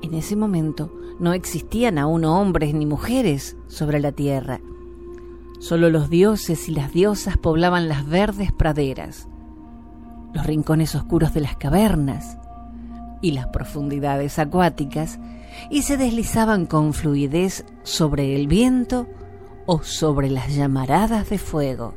En 0.02 0.12
ese 0.12 0.36
momento 0.36 0.92
no 1.18 1.32
existían 1.32 1.96
aún 1.96 2.26
hombres 2.26 2.74
ni 2.74 2.84
mujeres 2.84 3.56
sobre 3.66 3.98
la 3.98 4.12
tierra. 4.12 4.60
Solo 5.58 5.88
los 5.88 6.10
dioses 6.10 6.68
y 6.68 6.72
las 6.72 6.92
diosas 6.92 7.38
poblaban 7.38 7.88
las 7.88 8.06
verdes 8.06 8.52
praderas, 8.52 9.26
los 10.34 10.44
rincones 10.44 10.94
oscuros 10.94 11.32
de 11.32 11.40
las 11.40 11.56
cavernas 11.56 12.36
y 13.20 13.32
las 13.32 13.48
profundidades 13.48 14.38
acuáticas 14.38 15.18
y 15.68 15.82
se 15.82 15.96
deslizaban 15.96 16.66
con 16.66 16.94
fluidez 16.94 17.64
sobre 17.82 18.36
el 18.36 18.46
viento 18.46 19.06
o 19.66 19.82
sobre 19.82 20.30
las 20.30 20.54
llamaradas 20.54 21.30
de 21.30 21.38
fuego. 21.38 21.94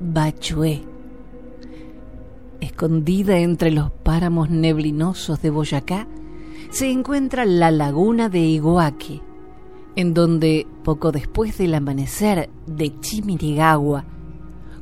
Bachué 0.00 0.82
Escondida 2.60 3.38
entre 3.38 3.70
los 3.70 3.90
páramos 3.90 4.50
neblinosos 4.50 5.40
de 5.40 5.50
Boyacá, 5.50 6.06
se 6.70 6.90
encuentra 6.90 7.46
la 7.46 7.70
laguna 7.70 8.28
de 8.28 8.40
Iguaque, 8.40 9.22
en 9.96 10.12
donde, 10.12 10.66
poco 10.84 11.10
después 11.10 11.56
del 11.56 11.74
amanecer 11.74 12.50
de 12.66 12.98
Chimirigagua, 13.00 14.04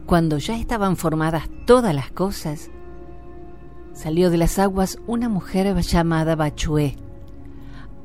cuando 0.09 0.39
ya 0.39 0.57
estaban 0.57 0.97
formadas 0.97 1.51
todas 1.67 1.95
las 1.95 2.11
cosas, 2.11 2.71
salió 3.93 4.31
de 4.31 4.39
las 4.39 4.59
aguas 4.59 4.99
una 5.07 5.29
mujer 5.29 5.77
llamada 5.83 6.35
Bachué, 6.35 6.97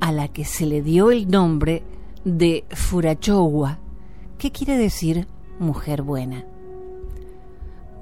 a 0.00 0.12
la 0.12 0.28
que 0.28 0.44
se 0.44 0.66
le 0.66 0.82
dio 0.82 1.10
el 1.10 1.30
nombre 1.30 1.82
de 2.26 2.66
Furachowa, 2.68 3.78
que 4.36 4.52
quiere 4.52 4.76
decir 4.76 5.26
mujer 5.58 6.02
buena. 6.02 6.44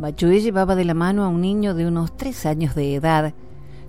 Bachué 0.00 0.40
llevaba 0.40 0.74
de 0.74 0.84
la 0.84 0.94
mano 0.94 1.22
a 1.22 1.28
un 1.28 1.40
niño 1.40 1.72
de 1.74 1.86
unos 1.86 2.16
tres 2.16 2.44
años 2.44 2.74
de 2.74 2.96
edad, 2.96 3.34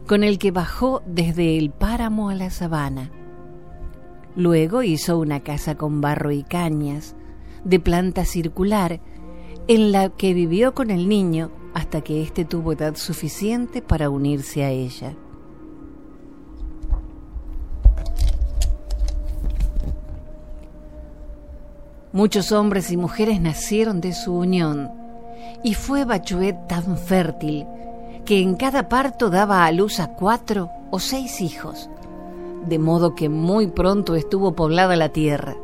con 0.06 0.24
el 0.24 0.38
que 0.38 0.52
bajó 0.52 1.02
desde 1.08 1.58
el 1.58 1.72
páramo 1.72 2.30
a 2.30 2.36
la 2.36 2.52
sabana. 2.52 3.10
Luego 4.36 4.84
hizo 4.84 5.18
una 5.18 5.40
casa 5.40 5.74
con 5.74 6.02
barro 6.02 6.30
y 6.30 6.44
cañas, 6.44 7.16
de 7.64 7.80
planta 7.80 8.26
circular, 8.26 9.00
en 9.68 9.92
la 9.92 10.10
que 10.10 10.34
vivió 10.34 10.74
con 10.74 10.92
el 10.92 11.08
niño 11.08 11.52
hasta 11.74 12.02
que 12.02 12.22
éste 12.22 12.46
tuvo 12.46 12.74
edad 12.74 12.96
suficiente 12.96 13.82
para 13.82 14.10
unirse 14.10 14.64
a 14.64 14.70
ella. 14.70 15.16
Muchos 22.12 22.52
hombres 22.52 22.92
y 22.92 22.98
mujeres 22.98 23.42
nacieron 23.42 24.00
de 24.00 24.14
su 24.14 24.36
unión, 24.38 24.92
y 25.64 25.74
fue 25.74 26.06
Bachuet 26.06 26.68
tan 26.68 26.98
fértil 26.98 27.66
que 28.24 28.40
en 28.40 28.56
cada 28.56 28.88
parto 28.88 29.32
daba 29.32 29.66
a 29.66 29.72
luz 29.72 30.00
a 30.00 30.10
cuatro 30.10 30.70
o 30.92 31.00
seis 31.00 31.42
hijos, 31.42 31.90
de 32.68 32.78
modo 32.78 33.16
que 33.16 33.30
muy 33.30 33.68
pronto 33.68 34.16
estuvo 34.16 34.54
poblada 34.54 34.96
la 34.96 35.10
tierra. 35.10 35.56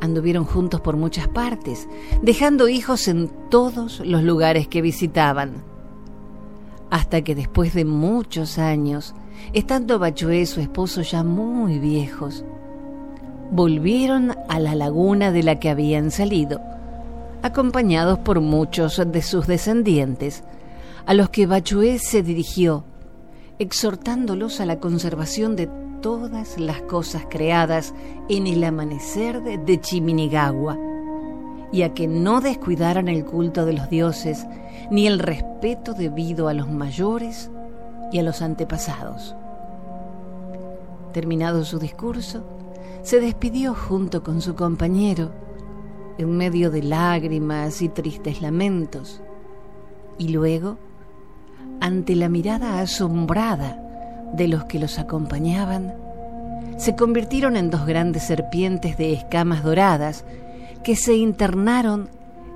Anduvieron 0.00 0.44
juntos 0.44 0.80
por 0.80 0.96
muchas 0.96 1.28
partes, 1.28 1.88
dejando 2.22 2.68
hijos 2.68 3.08
en 3.08 3.30
todos 3.50 4.00
los 4.00 4.22
lugares 4.22 4.68
que 4.68 4.82
visitaban. 4.82 5.64
Hasta 6.90 7.22
que 7.22 7.34
después 7.34 7.74
de 7.74 7.84
muchos 7.84 8.58
años, 8.58 9.14
estando 9.52 9.98
Bachué 9.98 10.40
y 10.40 10.46
su 10.46 10.60
esposo 10.60 11.02
ya 11.02 11.22
muy 11.22 11.78
viejos, 11.78 12.44
volvieron 13.50 14.34
a 14.48 14.58
la 14.58 14.74
laguna 14.74 15.32
de 15.32 15.42
la 15.42 15.58
que 15.58 15.70
habían 15.70 16.10
salido, 16.10 16.60
acompañados 17.42 18.18
por 18.18 18.40
muchos 18.40 19.00
de 19.04 19.22
sus 19.22 19.46
descendientes, 19.46 20.44
a 21.06 21.14
los 21.14 21.30
que 21.30 21.46
Bachué 21.46 21.98
se 21.98 22.22
dirigió, 22.22 22.84
exhortándolos 23.58 24.60
a 24.60 24.66
la 24.66 24.78
conservación 24.78 25.56
de 25.56 25.68
todas 26.00 26.58
las 26.58 26.82
cosas 26.82 27.26
creadas 27.28 27.94
en 28.28 28.46
el 28.46 28.64
amanecer 28.64 29.42
de 29.42 29.80
Chiminigagua, 29.80 30.78
y 31.72 31.82
a 31.82 31.94
que 31.94 32.06
no 32.06 32.40
descuidaran 32.40 33.08
el 33.08 33.24
culto 33.24 33.66
de 33.66 33.72
los 33.72 33.90
dioses 33.90 34.46
ni 34.90 35.06
el 35.06 35.18
respeto 35.18 35.94
debido 35.94 36.48
a 36.48 36.54
los 36.54 36.68
mayores 36.68 37.50
y 38.12 38.18
a 38.18 38.22
los 38.22 38.40
antepasados. 38.40 39.34
Terminado 41.12 41.64
su 41.64 41.78
discurso, 41.78 42.44
se 43.02 43.20
despidió 43.20 43.74
junto 43.74 44.22
con 44.22 44.40
su 44.40 44.54
compañero, 44.54 45.30
en 46.18 46.36
medio 46.36 46.70
de 46.70 46.82
lágrimas 46.82 47.82
y 47.82 47.88
tristes 47.88 48.40
lamentos, 48.40 49.20
y 50.18 50.28
luego, 50.28 50.78
ante 51.80 52.16
la 52.16 52.28
mirada 52.28 52.80
asombrada 52.80 53.85
de 54.32 54.48
los 54.48 54.64
que 54.64 54.78
los 54.78 54.98
acompañaban, 54.98 55.94
se 56.76 56.94
convirtieron 56.94 57.56
en 57.56 57.70
dos 57.70 57.86
grandes 57.86 58.24
serpientes 58.24 58.96
de 58.98 59.12
escamas 59.12 59.62
doradas 59.62 60.24
que 60.82 60.96
se 60.96 61.14
internaron 61.14 62.08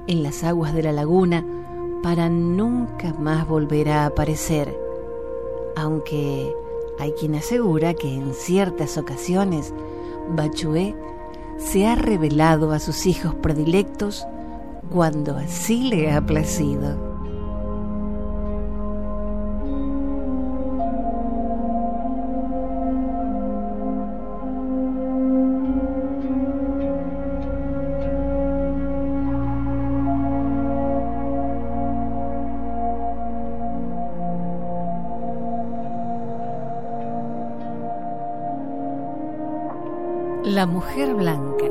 en 0.07 0.23
las 0.23 0.45
aguas 0.45 0.75
de 0.75 0.83
la 0.83 0.93
laguna 0.93 1.45
para 2.03 2.29
nunca 2.29 3.13
más 3.15 3.47
volver 3.47 3.89
a 3.91 4.07
aparecer, 4.07 4.77
aunque 5.77 6.53
hay 6.99 7.13
quien 7.13 7.35
asegura 7.35 7.95
que 7.95 8.15
en 8.15 8.35
ciertas 8.35 8.99
ocasiones 8.99 9.73
Bachué 10.35 10.95
se 11.59 11.87
ha 11.87 11.95
revelado 11.95 12.73
a 12.73 12.79
sus 12.79 13.07
hijos 13.07 13.35
predilectos 13.37 14.27
cuando 14.91 15.37
así 15.37 15.85
le 15.85 16.11
ha 16.11 16.21
placido. 16.21 17.10
La 40.53 40.67
mujer 40.67 41.15
blanca. 41.15 41.67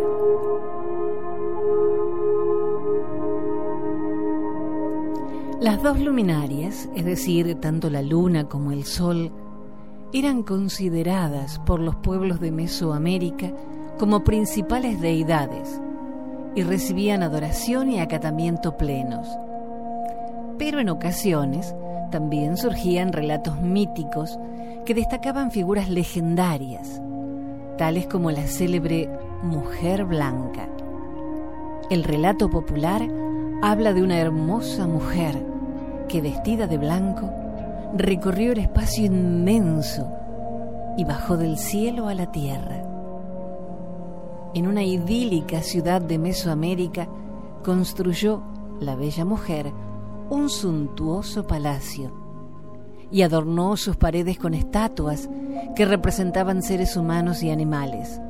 Las 5.60 5.84
dos 5.84 6.00
luminarias, 6.00 6.88
es 6.96 7.04
decir, 7.04 7.56
tanto 7.56 7.90
la 7.90 8.02
luna 8.02 8.46
como 8.46 8.72
el 8.72 8.86
sol, 8.86 9.34
eran 10.14 10.44
consideradas 10.44 11.60
por 11.60 11.82
los 11.82 11.98
pueblos 11.98 12.40
de 12.40 12.54
Mesoamérica 12.54 13.52
como 13.98 14.24
principales 14.24 15.02
deidades 15.02 15.82
y 16.56 16.64
recibían 16.64 17.22
adoración 17.22 17.90
y 17.90 18.00
acatamiento 18.00 18.78
plenos. 18.78 19.28
Pero 20.58 20.80
en 20.80 20.88
ocasiones 20.88 21.76
también 22.12 22.56
surgían 22.56 23.12
relatos 23.12 23.60
míticos 23.60 24.40
que 24.86 24.94
destacaban 24.94 25.52
figuras 25.52 25.90
legendarias, 25.90 27.02
tales 27.80 28.08
como 28.08 28.30
la 28.30 28.46
célebre 28.46 29.10
Mujer 29.42 30.04
Blanca. 30.04 30.68
El 31.90 32.04
relato 32.04 32.50
popular 32.50 33.08
habla 33.62 33.94
de 33.94 34.04
una 34.04 34.18
hermosa 34.18 34.86
mujer 34.86 35.42
que 36.10 36.20
vestida 36.20 36.68
de 36.68 36.78
blanco 36.78 37.32
recorrió 37.96 38.52
el 38.52 38.60
espacio 38.60 39.06
inmenso 39.06 40.12
y 40.98 41.06
bajó 41.06 41.38
del 41.38 41.58
cielo 41.58 42.10
a 42.10 42.16
la 42.16 42.30
tierra. 42.34 42.84
En 44.54 44.68
una 44.68 44.84
idílica 44.84 45.62
ciudad 45.62 46.02
de 46.02 46.20
Mesoamérica 46.20 47.08
construyó 47.64 48.44
la 48.82 48.98
bella 48.98 49.24
mujer 49.24 49.72
un 50.30 50.50
suntuoso 50.50 51.48
palacio 51.48 52.12
y 53.12 53.24
adornó 53.24 53.76
sus 53.78 53.98
paredes 53.98 54.38
con 54.38 54.54
estatuas 54.54 55.30
que 55.76 55.86
representaban 55.86 56.62
seres 56.62 56.96
humanos 56.96 57.44
y 57.44 57.50
animales. 57.50 58.22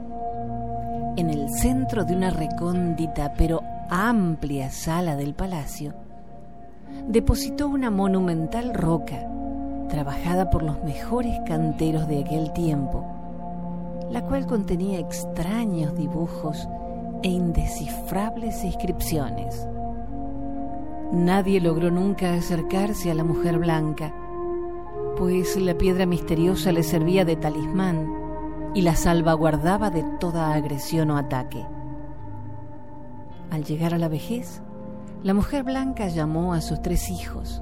En 1.18 1.30
el 1.30 1.50
centro 1.50 2.06
de 2.06 2.16
una 2.16 2.30
recóndita 2.30 3.34
pero 3.38 3.62
amplia 3.90 4.70
sala 4.70 5.16
del 5.16 5.34
palacio, 5.34 5.94
depositó 7.08 7.68
una 7.68 7.90
monumental 7.90 8.74
roca 8.74 9.28
trabajada 9.90 10.50
por 10.50 10.64
los 10.64 10.84
mejores 10.84 11.40
canteros 11.46 12.08
de 12.08 12.20
aquel 12.20 12.54
tiempo, 12.54 13.06
la 14.12 14.24
cual 14.24 14.46
contenía 14.46 15.00
extraños 15.00 15.96
dibujos 15.96 16.68
e 17.24 17.30
indescifrables 17.30 18.64
inscripciones. 18.64 19.68
Nadie 21.12 21.60
logró 21.60 21.90
nunca 21.90 22.36
acercarse 22.36 23.10
a 23.10 23.16
la 23.16 23.24
mujer 23.24 23.58
blanca, 23.58 24.14
pues 25.20 25.58
la 25.58 25.78
piedra 25.78 26.06
misteriosa 26.06 26.72
le 26.72 26.82
servía 26.82 27.26
de 27.26 27.36
talismán 27.36 28.10
y 28.74 28.84
la 28.84 28.96
salvaguardaba 28.96 29.90
de 29.90 30.06
toda 30.18 30.54
agresión 30.54 31.12
o 31.12 31.18
ataque. 31.18 31.66
Al 33.52 33.66
llegar 33.66 33.94
a 33.94 33.98
la 33.98 34.08
vejez, 34.08 34.62
la 35.22 35.34
mujer 35.34 35.66
blanca 35.66 36.08
llamó 36.08 36.54
a 36.54 36.62
sus 36.62 36.82
tres 36.82 37.10
hijos. 37.10 37.62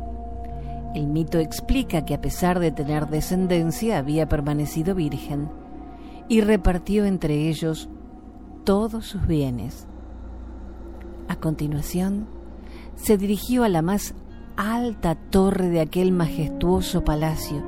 El 0.93 1.07
mito 1.07 1.39
explica 1.39 2.05
que 2.05 2.13
a 2.13 2.21
pesar 2.21 2.59
de 2.59 2.71
tener 2.71 3.07
descendencia 3.07 3.97
había 3.97 4.29
permanecido 4.29 4.93
virgen 4.93 5.49
y 6.29 6.41
repartió 6.41 7.05
entre 7.05 7.49
ellos 7.49 7.89
todos 8.65 9.07
sus 9.07 9.25
bienes. 9.25 9.87
A 11.27 11.37
continuación, 11.37 12.27
se 12.95 13.17
dirigió 13.17 13.63
a 13.63 13.69
la 13.69 13.81
más 13.81 14.13
alta 14.57 15.13
torre 15.13 15.69
de 15.69 15.79
aquel 15.79 16.11
majestuoso 16.11 17.03
palacio 17.03 17.63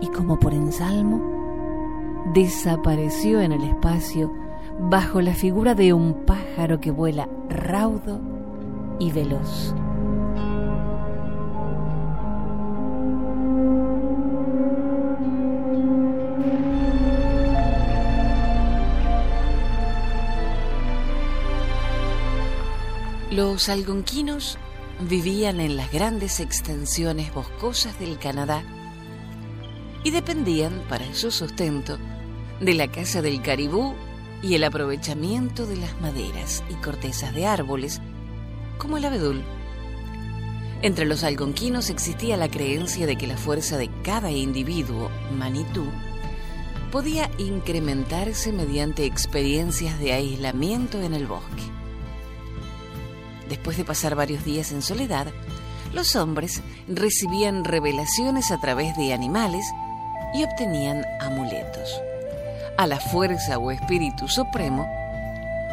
y 0.00 0.08
como 0.08 0.38
por 0.38 0.54
ensalmo, 0.54 2.24
desapareció 2.32 3.40
en 3.40 3.52
el 3.52 3.62
espacio 3.64 4.32
bajo 4.80 5.20
la 5.20 5.34
figura 5.34 5.74
de 5.74 5.92
un 5.92 6.24
pájaro 6.24 6.80
que 6.80 6.90
vuela 6.90 7.28
raudo 7.50 8.20
y 8.98 9.12
veloz. 9.12 9.74
Los 23.30 23.68
algonquinos 23.68 24.58
vivían 25.00 25.60
en 25.60 25.76
las 25.76 25.92
grandes 25.92 26.40
extensiones 26.40 27.32
boscosas 27.32 27.98
del 27.98 28.18
Canadá 28.18 28.62
y 30.04 30.10
dependían 30.10 30.82
para 30.88 31.14
su 31.14 31.30
sustento 31.30 31.98
de 32.60 32.74
la 32.74 32.88
caza 32.88 33.22
del 33.22 33.40
caribú 33.42 33.94
y 34.42 34.54
el 34.54 34.64
aprovechamiento 34.64 35.66
de 35.66 35.76
las 35.76 36.00
maderas 36.00 36.64
y 36.68 36.74
cortezas 36.74 37.34
de 37.34 37.46
árboles 37.46 38.00
como 38.78 38.96
el 38.96 39.04
abedul. 39.04 39.42
Entre 40.82 41.06
los 41.06 41.24
algonquinos 41.24 41.90
existía 41.90 42.36
la 42.36 42.48
creencia 42.48 43.06
de 43.06 43.16
que 43.16 43.26
la 43.26 43.36
fuerza 43.36 43.76
de 43.78 43.90
cada 44.02 44.30
individuo, 44.30 45.10
Manitú, 45.36 45.86
podía 46.92 47.30
incrementarse 47.38 48.52
mediante 48.52 49.04
experiencias 49.04 49.98
de 49.98 50.12
aislamiento 50.12 51.02
en 51.02 51.14
el 51.14 51.26
bosque. 51.26 51.77
Después 53.48 53.76
de 53.76 53.84
pasar 53.84 54.14
varios 54.14 54.44
días 54.44 54.72
en 54.72 54.82
soledad, 54.82 55.26
los 55.94 56.16
hombres 56.16 56.62
recibían 56.86 57.64
revelaciones 57.64 58.50
a 58.50 58.60
través 58.60 58.96
de 58.96 59.14
animales 59.14 59.64
y 60.34 60.44
obtenían 60.44 61.04
amuletos. 61.20 62.00
A 62.76 62.86
la 62.86 63.00
fuerza 63.00 63.58
o 63.58 63.70
espíritu 63.70 64.28
supremo 64.28 64.86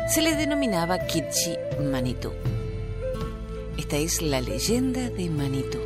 se 0.07 0.21
le 0.21 0.35
denominaba 0.35 0.99
Kichi 0.99 1.55
Manitou. 1.91 2.33
Esta 3.77 3.97
es 3.97 4.21
la 4.21 4.39
leyenda 4.39 5.09
de 5.09 5.29
Manitou. 5.29 5.81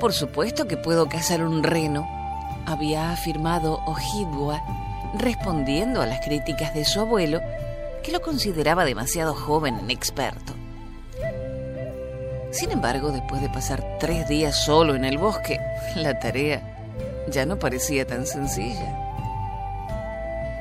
Por 0.00 0.12
supuesto 0.12 0.66
que 0.66 0.76
puedo 0.76 1.08
cazar 1.08 1.42
un 1.42 1.62
reno 1.62 2.17
había 2.68 3.12
afirmado 3.12 3.80
Ojibwa, 3.86 4.62
respondiendo 5.18 6.02
a 6.02 6.06
las 6.06 6.20
críticas 6.20 6.74
de 6.74 6.84
su 6.84 7.00
abuelo, 7.00 7.40
que 8.02 8.12
lo 8.12 8.20
consideraba 8.20 8.84
demasiado 8.84 9.34
joven 9.34 9.80
e 9.88 9.92
experto. 9.92 10.52
Sin 12.50 12.70
embargo, 12.70 13.10
después 13.10 13.42
de 13.42 13.48
pasar 13.48 13.98
tres 13.98 14.28
días 14.28 14.54
solo 14.56 14.94
en 14.94 15.04
el 15.04 15.18
bosque, 15.18 15.58
la 15.96 16.18
tarea 16.18 16.62
ya 17.30 17.44
no 17.46 17.58
parecía 17.58 18.06
tan 18.06 18.26
sencilla. 18.26 19.04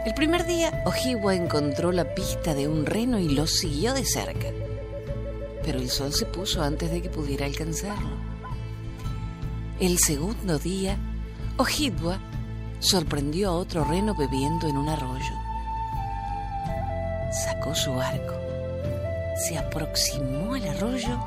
El 0.06 0.14
primer 0.14 0.46
día, 0.46 0.84
Ojibwa 0.86 1.36
encontró 1.36 1.92
la 1.92 2.16
pista 2.16 2.54
de 2.54 2.68
un 2.68 2.86
reno 2.86 3.20
y 3.20 3.30
lo 3.30 3.48
siguió 3.48 3.94
de 3.94 4.06
cerca. 4.06 4.48
Pero 5.64 5.80
el 5.80 5.90
sol 5.90 6.14
se 6.14 6.26
puso 6.26 6.64
antes 6.64 6.92
de 6.92 7.02
que 7.02 7.10
pudiera 7.10 7.46
alcanzarlo. 7.46 8.16
El 9.80 10.00
segundo 10.00 10.60
día, 10.60 10.98
Ojibwa 11.60 12.20
sorprendió 12.80 13.50
a 13.50 13.54
otro 13.54 13.84
reno 13.84 14.14
bebiendo 14.14 14.68
en 14.68 14.78
un 14.78 14.90
arroyo. 14.90 15.34
Sacó 17.32 17.74
su 17.74 18.00
arco, 18.00 18.36
se 19.36 19.58
aproximó 19.58 20.54
al 20.54 20.68
arroyo 20.68 21.18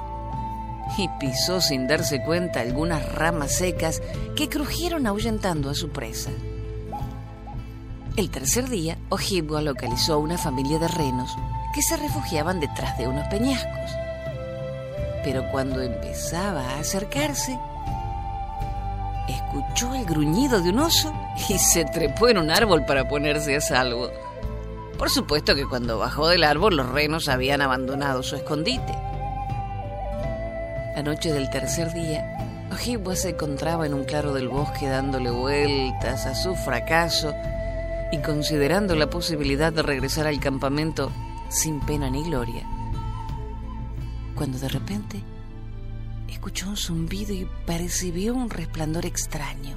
y 0.97 1.09
pisó 1.19 1.61
sin 1.61 1.89
darse 1.89 2.23
cuenta 2.23 2.61
algunas 2.61 3.13
ramas 3.13 3.57
secas 3.57 4.03
que 4.37 4.49
crujieron 4.49 5.09
ahuyentando 5.09 5.69
a 5.69 5.75
su 5.75 5.89
presa. 5.91 6.31
El 8.17 8.31
tercer 8.31 8.69
día, 8.69 8.99
Ojibwa 9.09 9.63
localizó 9.63 10.15
a 10.15 10.19
una 10.19 10.39
familia 10.39 10.79
de 10.79 10.89
renos 10.89 11.37
que 11.75 11.83
se 11.83 11.97
refugiaban 11.97 12.61
detrás 12.61 12.97
de 12.99 13.09
unos 13.09 13.27
peñascos. 13.29 13.91
Pero 15.25 15.51
cuando 15.51 15.83
empezaba 15.83 16.63
a 16.63 16.79
acercarse, 16.79 17.59
el 19.95 20.05
gruñido 20.05 20.61
de 20.61 20.71
un 20.71 20.81
oso 20.81 21.13
y 21.49 21.59
se 21.59 21.85
trepó 21.85 22.29
en 22.29 22.39
un 22.39 22.51
árbol 22.51 22.85
para 22.85 23.09
ponerse 23.09 23.57
a 23.57 23.61
salvo. 23.61 24.11
Por 24.99 25.11
supuesto 25.11 25.55
que 25.55 25.67
cuando 25.67 25.99
bajó 25.99 26.29
del 26.29 26.45
árbol 26.45 26.77
los 26.77 26.89
renos 26.89 27.29
habían 27.29 27.63
abandonado 27.63 28.23
su 28.23 28.37
escondite. 28.37 28.93
La 30.95 31.03
noche 31.03 31.33
del 31.33 31.49
tercer 31.51 31.93
día, 31.93 32.69
Ojibwa 32.71 33.17
se 33.17 33.31
encontraba 33.31 33.87
en 33.87 33.95
un 33.95 34.05
claro 34.05 34.35
del 34.35 34.49
bosque 34.49 34.89
dándole 34.89 35.31
vueltas 35.31 36.27
a 36.27 36.35
su 36.35 36.55
fracaso 36.55 37.35
y 38.13 38.19
considerando 38.19 38.95
la 38.97 39.09
posibilidad 39.09 39.73
de 39.73 39.83
regresar 39.83 40.27
al 40.27 40.41
campamento 40.41 41.11
sin 41.49 41.81
pena 41.81 42.11
ni 42.11 42.23
gloria. 42.25 42.67
Cuando 44.35 44.59
de 44.59 44.69
repente 44.69 45.23
escuchó 46.31 46.69
un 46.69 46.77
zumbido 46.77 47.35
y 47.35 47.49
percibió 47.67 48.35
un 48.35 48.51
resplandor 48.51 49.07
extraño. 49.07 49.77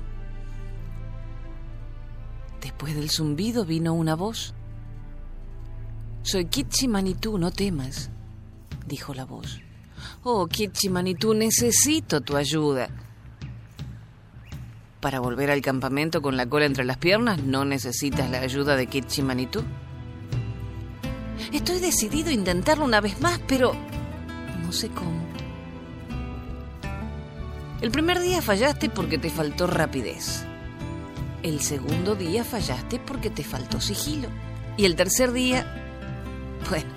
Después 2.62 2.96
del 2.96 3.10
zumbido 3.10 3.66
vino 3.66 3.94
una 3.94 4.16
voz. 4.16 4.54
Soy 6.22 6.46
Kitchi 6.46 6.88
Manitú, 6.88 7.38
no 7.38 7.52
temas, 7.52 8.10
dijo 8.88 9.14
la 9.14 9.26
voz. 9.26 9.60
Oh, 10.24 10.48
Kitchi 10.48 10.90
Manitú, 10.90 11.34
necesito 11.34 12.22
tu 12.22 12.38
ayuda. 12.38 12.90
Para 15.02 15.20
volver 15.20 15.52
al 15.52 15.62
campamento 15.62 16.22
con 16.22 16.38
la 16.38 16.46
cola 16.46 16.66
entre 16.66 16.86
las 16.86 16.98
piernas, 16.98 17.44
no 17.44 17.66
necesitas 17.66 18.30
la 18.30 18.40
ayuda 18.40 18.78
de 18.78 18.88
Kitchi 18.88 19.22
Manitú. 19.22 19.62
Estoy 21.52 21.80
decidido 21.80 22.30
a 22.30 22.34
intentarlo 22.34 22.86
una 22.86 23.02
vez 23.02 23.20
más, 23.20 23.42
pero 23.48 23.74
no 24.64 24.72
sé 24.72 24.88
cómo. 24.90 25.33
El 27.84 27.92
primer 27.92 28.22
día 28.22 28.42
fallaste 28.42 28.88
porque 28.88 29.18
te 29.18 29.30
faltó 29.30 29.68
rapidez. 29.68 30.46
El 31.44 31.60
segundo 31.60 32.16
día 32.16 32.46
fallaste 32.46 32.98
porque 32.98 33.30
te 33.30 33.44
faltó 33.44 33.82
sigilo. 33.82 34.30
Y 34.78 34.86
el 34.86 34.96
tercer 34.96 35.34
día, 35.34 35.68
bueno, 36.70 36.90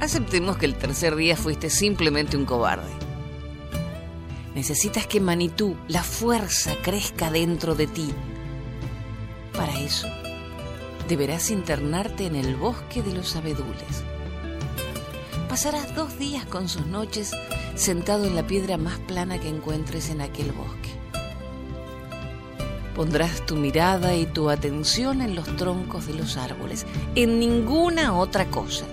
aceptemos 0.00 0.56
que 0.56 0.64
el 0.64 0.76
tercer 0.76 1.14
día 1.14 1.36
fuiste 1.36 1.68
simplemente 1.68 2.38
un 2.38 2.46
cobarde. 2.46 2.90
Necesitas 4.54 5.06
que 5.06 5.20
Manitú, 5.20 5.76
la 5.88 6.02
fuerza, 6.02 6.72
crezca 6.82 7.30
dentro 7.30 7.74
de 7.74 7.86
ti. 7.86 8.08
Para 9.52 9.78
eso, 9.78 10.08
deberás 11.06 11.50
internarte 11.50 12.24
en 12.24 12.36
el 12.36 12.56
bosque 12.56 13.02
de 13.02 13.12
los 13.12 13.36
abedules. 13.36 14.02
Pasarás 15.54 15.94
dos 15.94 16.18
días 16.18 16.44
con 16.46 16.68
sus 16.68 16.84
noches 16.86 17.30
sentado 17.76 18.24
en 18.24 18.34
la 18.34 18.44
piedra 18.44 18.76
más 18.76 18.98
plana 18.98 19.38
que 19.38 19.48
encuentres 19.48 20.10
en 20.10 20.20
aquel 20.20 20.50
bosque. 20.50 20.90
Pondrás 22.96 23.46
tu 23.46 23.54
mirada 23.54 24.16
y 24.16 24.26
tu 24.26 24.50
atención 24.50 25.22
en 25.22 25.36
los 25.36 25.46
troncos 25.54 26.08
de 26.08 26.14
los 26.14 26.36
árboles, 26.36 26.84
en 27.14 27.38
ninguna 27.38 28.18
otra 28.18 28.46
cosa. 28.46 28.84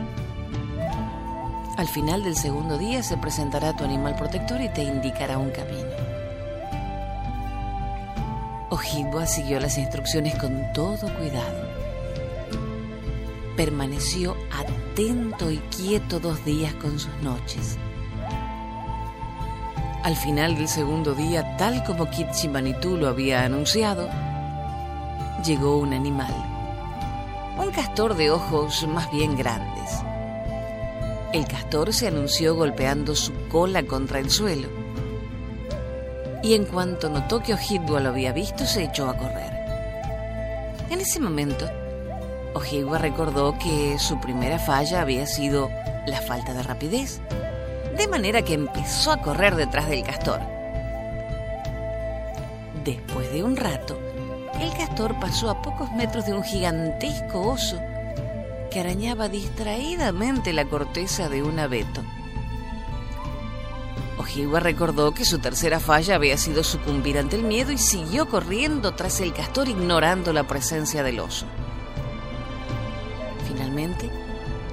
Al 1.77 1.87
final 1.87 2.23
del 2.23 2.35
segundo 2.35 2.77
día 2.77 3.01
se 3.01 3.17
presentará 3.17 3.75
tu 3.75 3.83
animal 3.83 4.15
protector 4.15 4.61
y 4.61 4.69
te 4.69 4.83
indicará 4.83 5.39
un 5.39 5.49
camino. 5.49 5.89
Ojibwa 8.69 9.25
siguió 9.25 9.59
las 9.59 9.79
instrucciones 9.79 10.35
con 10.35 10.61
todo 10.73 11.11
cuidado. 11.17 11.71
Permaneció 13.57 14.37
atento 14.51 14.80
y 14.97 15.57
quieto 15.75 16.19
dos 16.19 16.43
días 16.43 16.73
con 16.75 16.99
sus 16.99 17.13
noches. 17.23 17.77
Al 20.03 20.15
final 20.15 20.55
del 20.55 20.67
segundo 20.67 21.15
día, 21.15 21.55
tal 21.57 21.83
como 21.85 22.09
Kitsimanitu 22.09 22.97
lo 22.97 23.07
había 23.07 23.43
anunciado, 23.43 24.09
llegó 25.45 25.77
un 25.77 25.93
animal. 25.93 26.33
Un 27.57 27.71
castor 27.71 28.15
de 28.15 28.31
ojos 28.31 28.85
más 28.87 29.09
bien 29.11 29.37
grandes. 29.37 29.91
El 31.31 31.47
castor 31.47 31.93
se 31.93 32.07
anunció 32.07 32.55
golpeando 32.55 33.15
su 33.15 33.31
cola 33.47 33.83
contra 33.83 34.19
el 34.19 34.29
suelo. 34.29 34.67
Y 36.43 36.53
en 36.55 36.65
cuanto 36.65 37.09
notó 37.09 37.41
que 37.41 37.53
Ojibwa 37.53 38.01
lo 38.01 38.09
había 38.09 38.33
visto, 38.33 38.65
se 38.65 38.83
echó 38.83 39.09
a 39.09 39.17
correr. 39.17 39.53
En 40.89 40.99
ese 40.99 41.19
momento, 41.19 41.69
Ojibwa 42.53 42.97
recordó 42.97 43.57
que 43.57 43.97
su 43.99 44.19
primera 44.19 44.59
falla 44.59 45.01
había 45.01 45.25
sido 45.25 45.69
la 46.05 46.21
falta 46.21 46.53
de 46.53 46.63
rapidez 46.63 47.21
de 47.97 48.07
manera 48.07 48.41
que 48.41 48.53
empezó 48.53 49.11
a 49.11 49.21
correr 49.21 49.55
detrás 49.55 49.87
del 49.87 50.03
castor. 50.03 50.41
Después 52.83 53.31
de 53.31 53.43
un 53.43 53.55
rato, 53.55 53.99
el 54.59 54.73
castor 54.73 55.19
pasó 55.19 55.49
a 55.49 55.61
pocos 55.61 55.91
metros 55.91 56.25
de 56.25 56.33
un 56.33 56.43
gigantesco 56.43 57.41
oso 57.41 57.79
que 58.71 58.79
arañaba 58.79 59.27
distraídamente 59.27 60.53
la 60.53 60.65
corteza 60.65 61.29
de 61.29 61.43
un 61.43 61.59
abeto. 61.59 62.01
Ojibwa 64.17 64.59
recordó 64.59 65.13
que 65.13 65.25
su 65.25 65.39
tercera 65.39 65.79
falla 65.79 66.15
había 66.15 66.37
sido 66.37 66.63
sucumbir 66.63 67.17
ante 67.17 67.35
el 67.35 67.43
miedo 67.43 67.71
y 67.71 67.77
siguió 67.77 68.29
corriendo 68.29 68.93
tras 68.93 69.19
el 69.19 69.33
castor 69.33 69.67
ignorando 69.67 70.31
la 70.31 70.47
presencia 70.47 71.03
del 71.03 71.19
oso. 71.19 71.45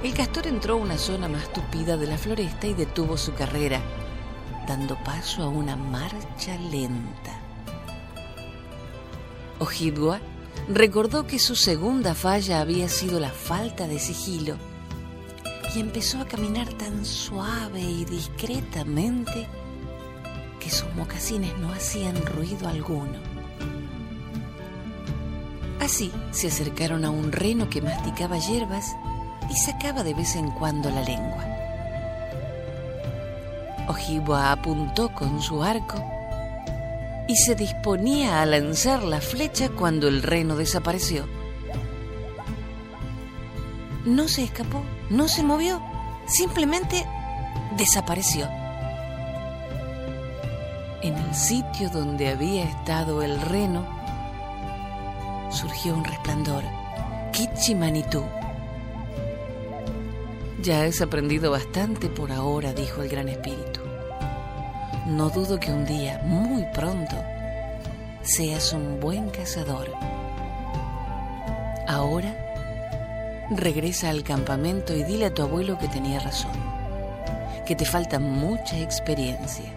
El 0.03 0.13
castor 0.13 0.47
entró 0.47 0.75
a 0.75 0.77
una 0.77 0.97
zona 0.97 1.27
más 1.27 1.51
tupida 1.51 1.97
de 1.97 2.07
la 2.07 2.17
floresta 2.17 2.67
y 2.67 2.73
detuvo 2.73 3.17
su 3.17 3.33
carrera, 3.33 3.81
dando 4.67 4.95
paso 5.03 5.43
a 5.43 5.49
una 5.49 5.75
marcha 5.75 6.55
lenta. 6.71 7.39
Ojibwa 9.59 10.21
recordó 10.69 11.27
que 11.27 11.37
su 11.37 11.55
segunda 11.55 12.15
falla 12.15 12.61
había 12.61 12.87
sido 12.87 13.19
la 13.19 13.31
falta 13.31 13.87
de 13.87 13.99
sigilo 13.99 14.55
y 15.75 15.79
empezó 15.79 16.21
a 16.21 16.25
caminar 16.25 16.69
tan 16.73 17.05
suave 17.05 17.81
y 17.81 18.05
discretamente 18.05 19.47
que 20.61 20.69
sus 20.69 20.93
mocasines 20.95 21.57
no 21.57 21.71
hacían 21.73 22.25
ruido 22.25 22.69
alguno. 22.69 23.19
Así 25.81 26.11
se 26.31 26.47
acercaron 26.47 27.03
a 27.03 27.09
un 27.09 27.31
reno 27.31 27.69
que 27.69 27.81
masticaba 27.81 28.37
hierbas 28.37 28.95
y 29.49 29.55
sacaba 29.55 30.03
de 30.03 30.13
vez 30.13 30.35
en 30.35 30.51
cuando 30.51 30.89
la 30.89 31.01
lengua. 31.01 31.45
Ojibwa 33.87 34.51
apuntó 34.51 35.09
con 35.13 35.41
su 35.41 35.63
arco 35.63 36.03
y 37.27 37.35
se 37.35 37.55
disponía 37.55 38.41
a 38.41 38.45
lanzar 38.45 39.03
la 39.03 39.21
flecha 39.21 39.69
cuando 39.69 40.07
el 40.07 40.21
reno 40.21 40.55
desapareció. 40.55 41.27
No 44.05 44.27
se 44.27 44.43
escapó, 44.43 44.83
no 45.09 45.27
se 45.27 45.43
movió, 45.43 45.81
simplemente 46.27 47.05
desapareció. 47.77 48.47
En 51.01 51.15
el 51.15 51.33
sitio 51.33 51.89
donde 51.89 52.29
había 52.29 52.65
estado 52.65 53.23
el 53.23 53.41
reno, 53.41 53.85
surgió 55.49 55.95
un 55.95 56.03
resplandor. 56.03 56.63
Kichimanitu 57.31 58.23
ya 60.61 60.83
has 60.83 61.01
aprendido 61.01 61.51
bastante 61.51 62.09
por 62.09 62.31
ahora, 62.31 62.73
dijo 62.73 63.01
el 63.01 63.09
Gran 63.09 63.29
Espíritu. 63.29 63.81
No 65.07 65.29
dudo 65.29 65.59
que 65.59 65.71
un 65.71 65.85
día, 65.85 66.21
muy 66.25 66.65
pronto, 66.73 67.15
seas 68.21 68.73
un 68.73 68.99
buen 68.99 69.29
cazador. 69.29 69.91
Ahora, 71.87 72.35
regresa 73.51 74.09
al 74.09 74.23
campamento 74.23 74.93
y 74.93 75.03
dile 75.03 75.27
a 75.27 75.33
tu 75.33 75.41
abuelo 75.41 75.77
que 75.77 75.87
tenía 75.87 76.19
razón, 76.19 76.51
que 77.65 77.75
te 77.75 77.85
falta 77.85 78.19
mucha 78.19 78.77
experiencia. 78.77 79.73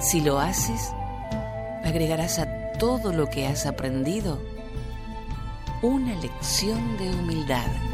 Si 0.00 0.20
lo 0.20 0.38
haces, 0.38 0.92
agregarás 1.82 2.38
a 2.38 2.72
todo 2.78 3.12
lo 3.12 3.28
que 3.30 3.46
has 3.46 3.66
aprendido 3.66 4.38
una 5.82 6.14
lección 6.16 6.96
de 6.98 7.10
humildad. 7.10 7.93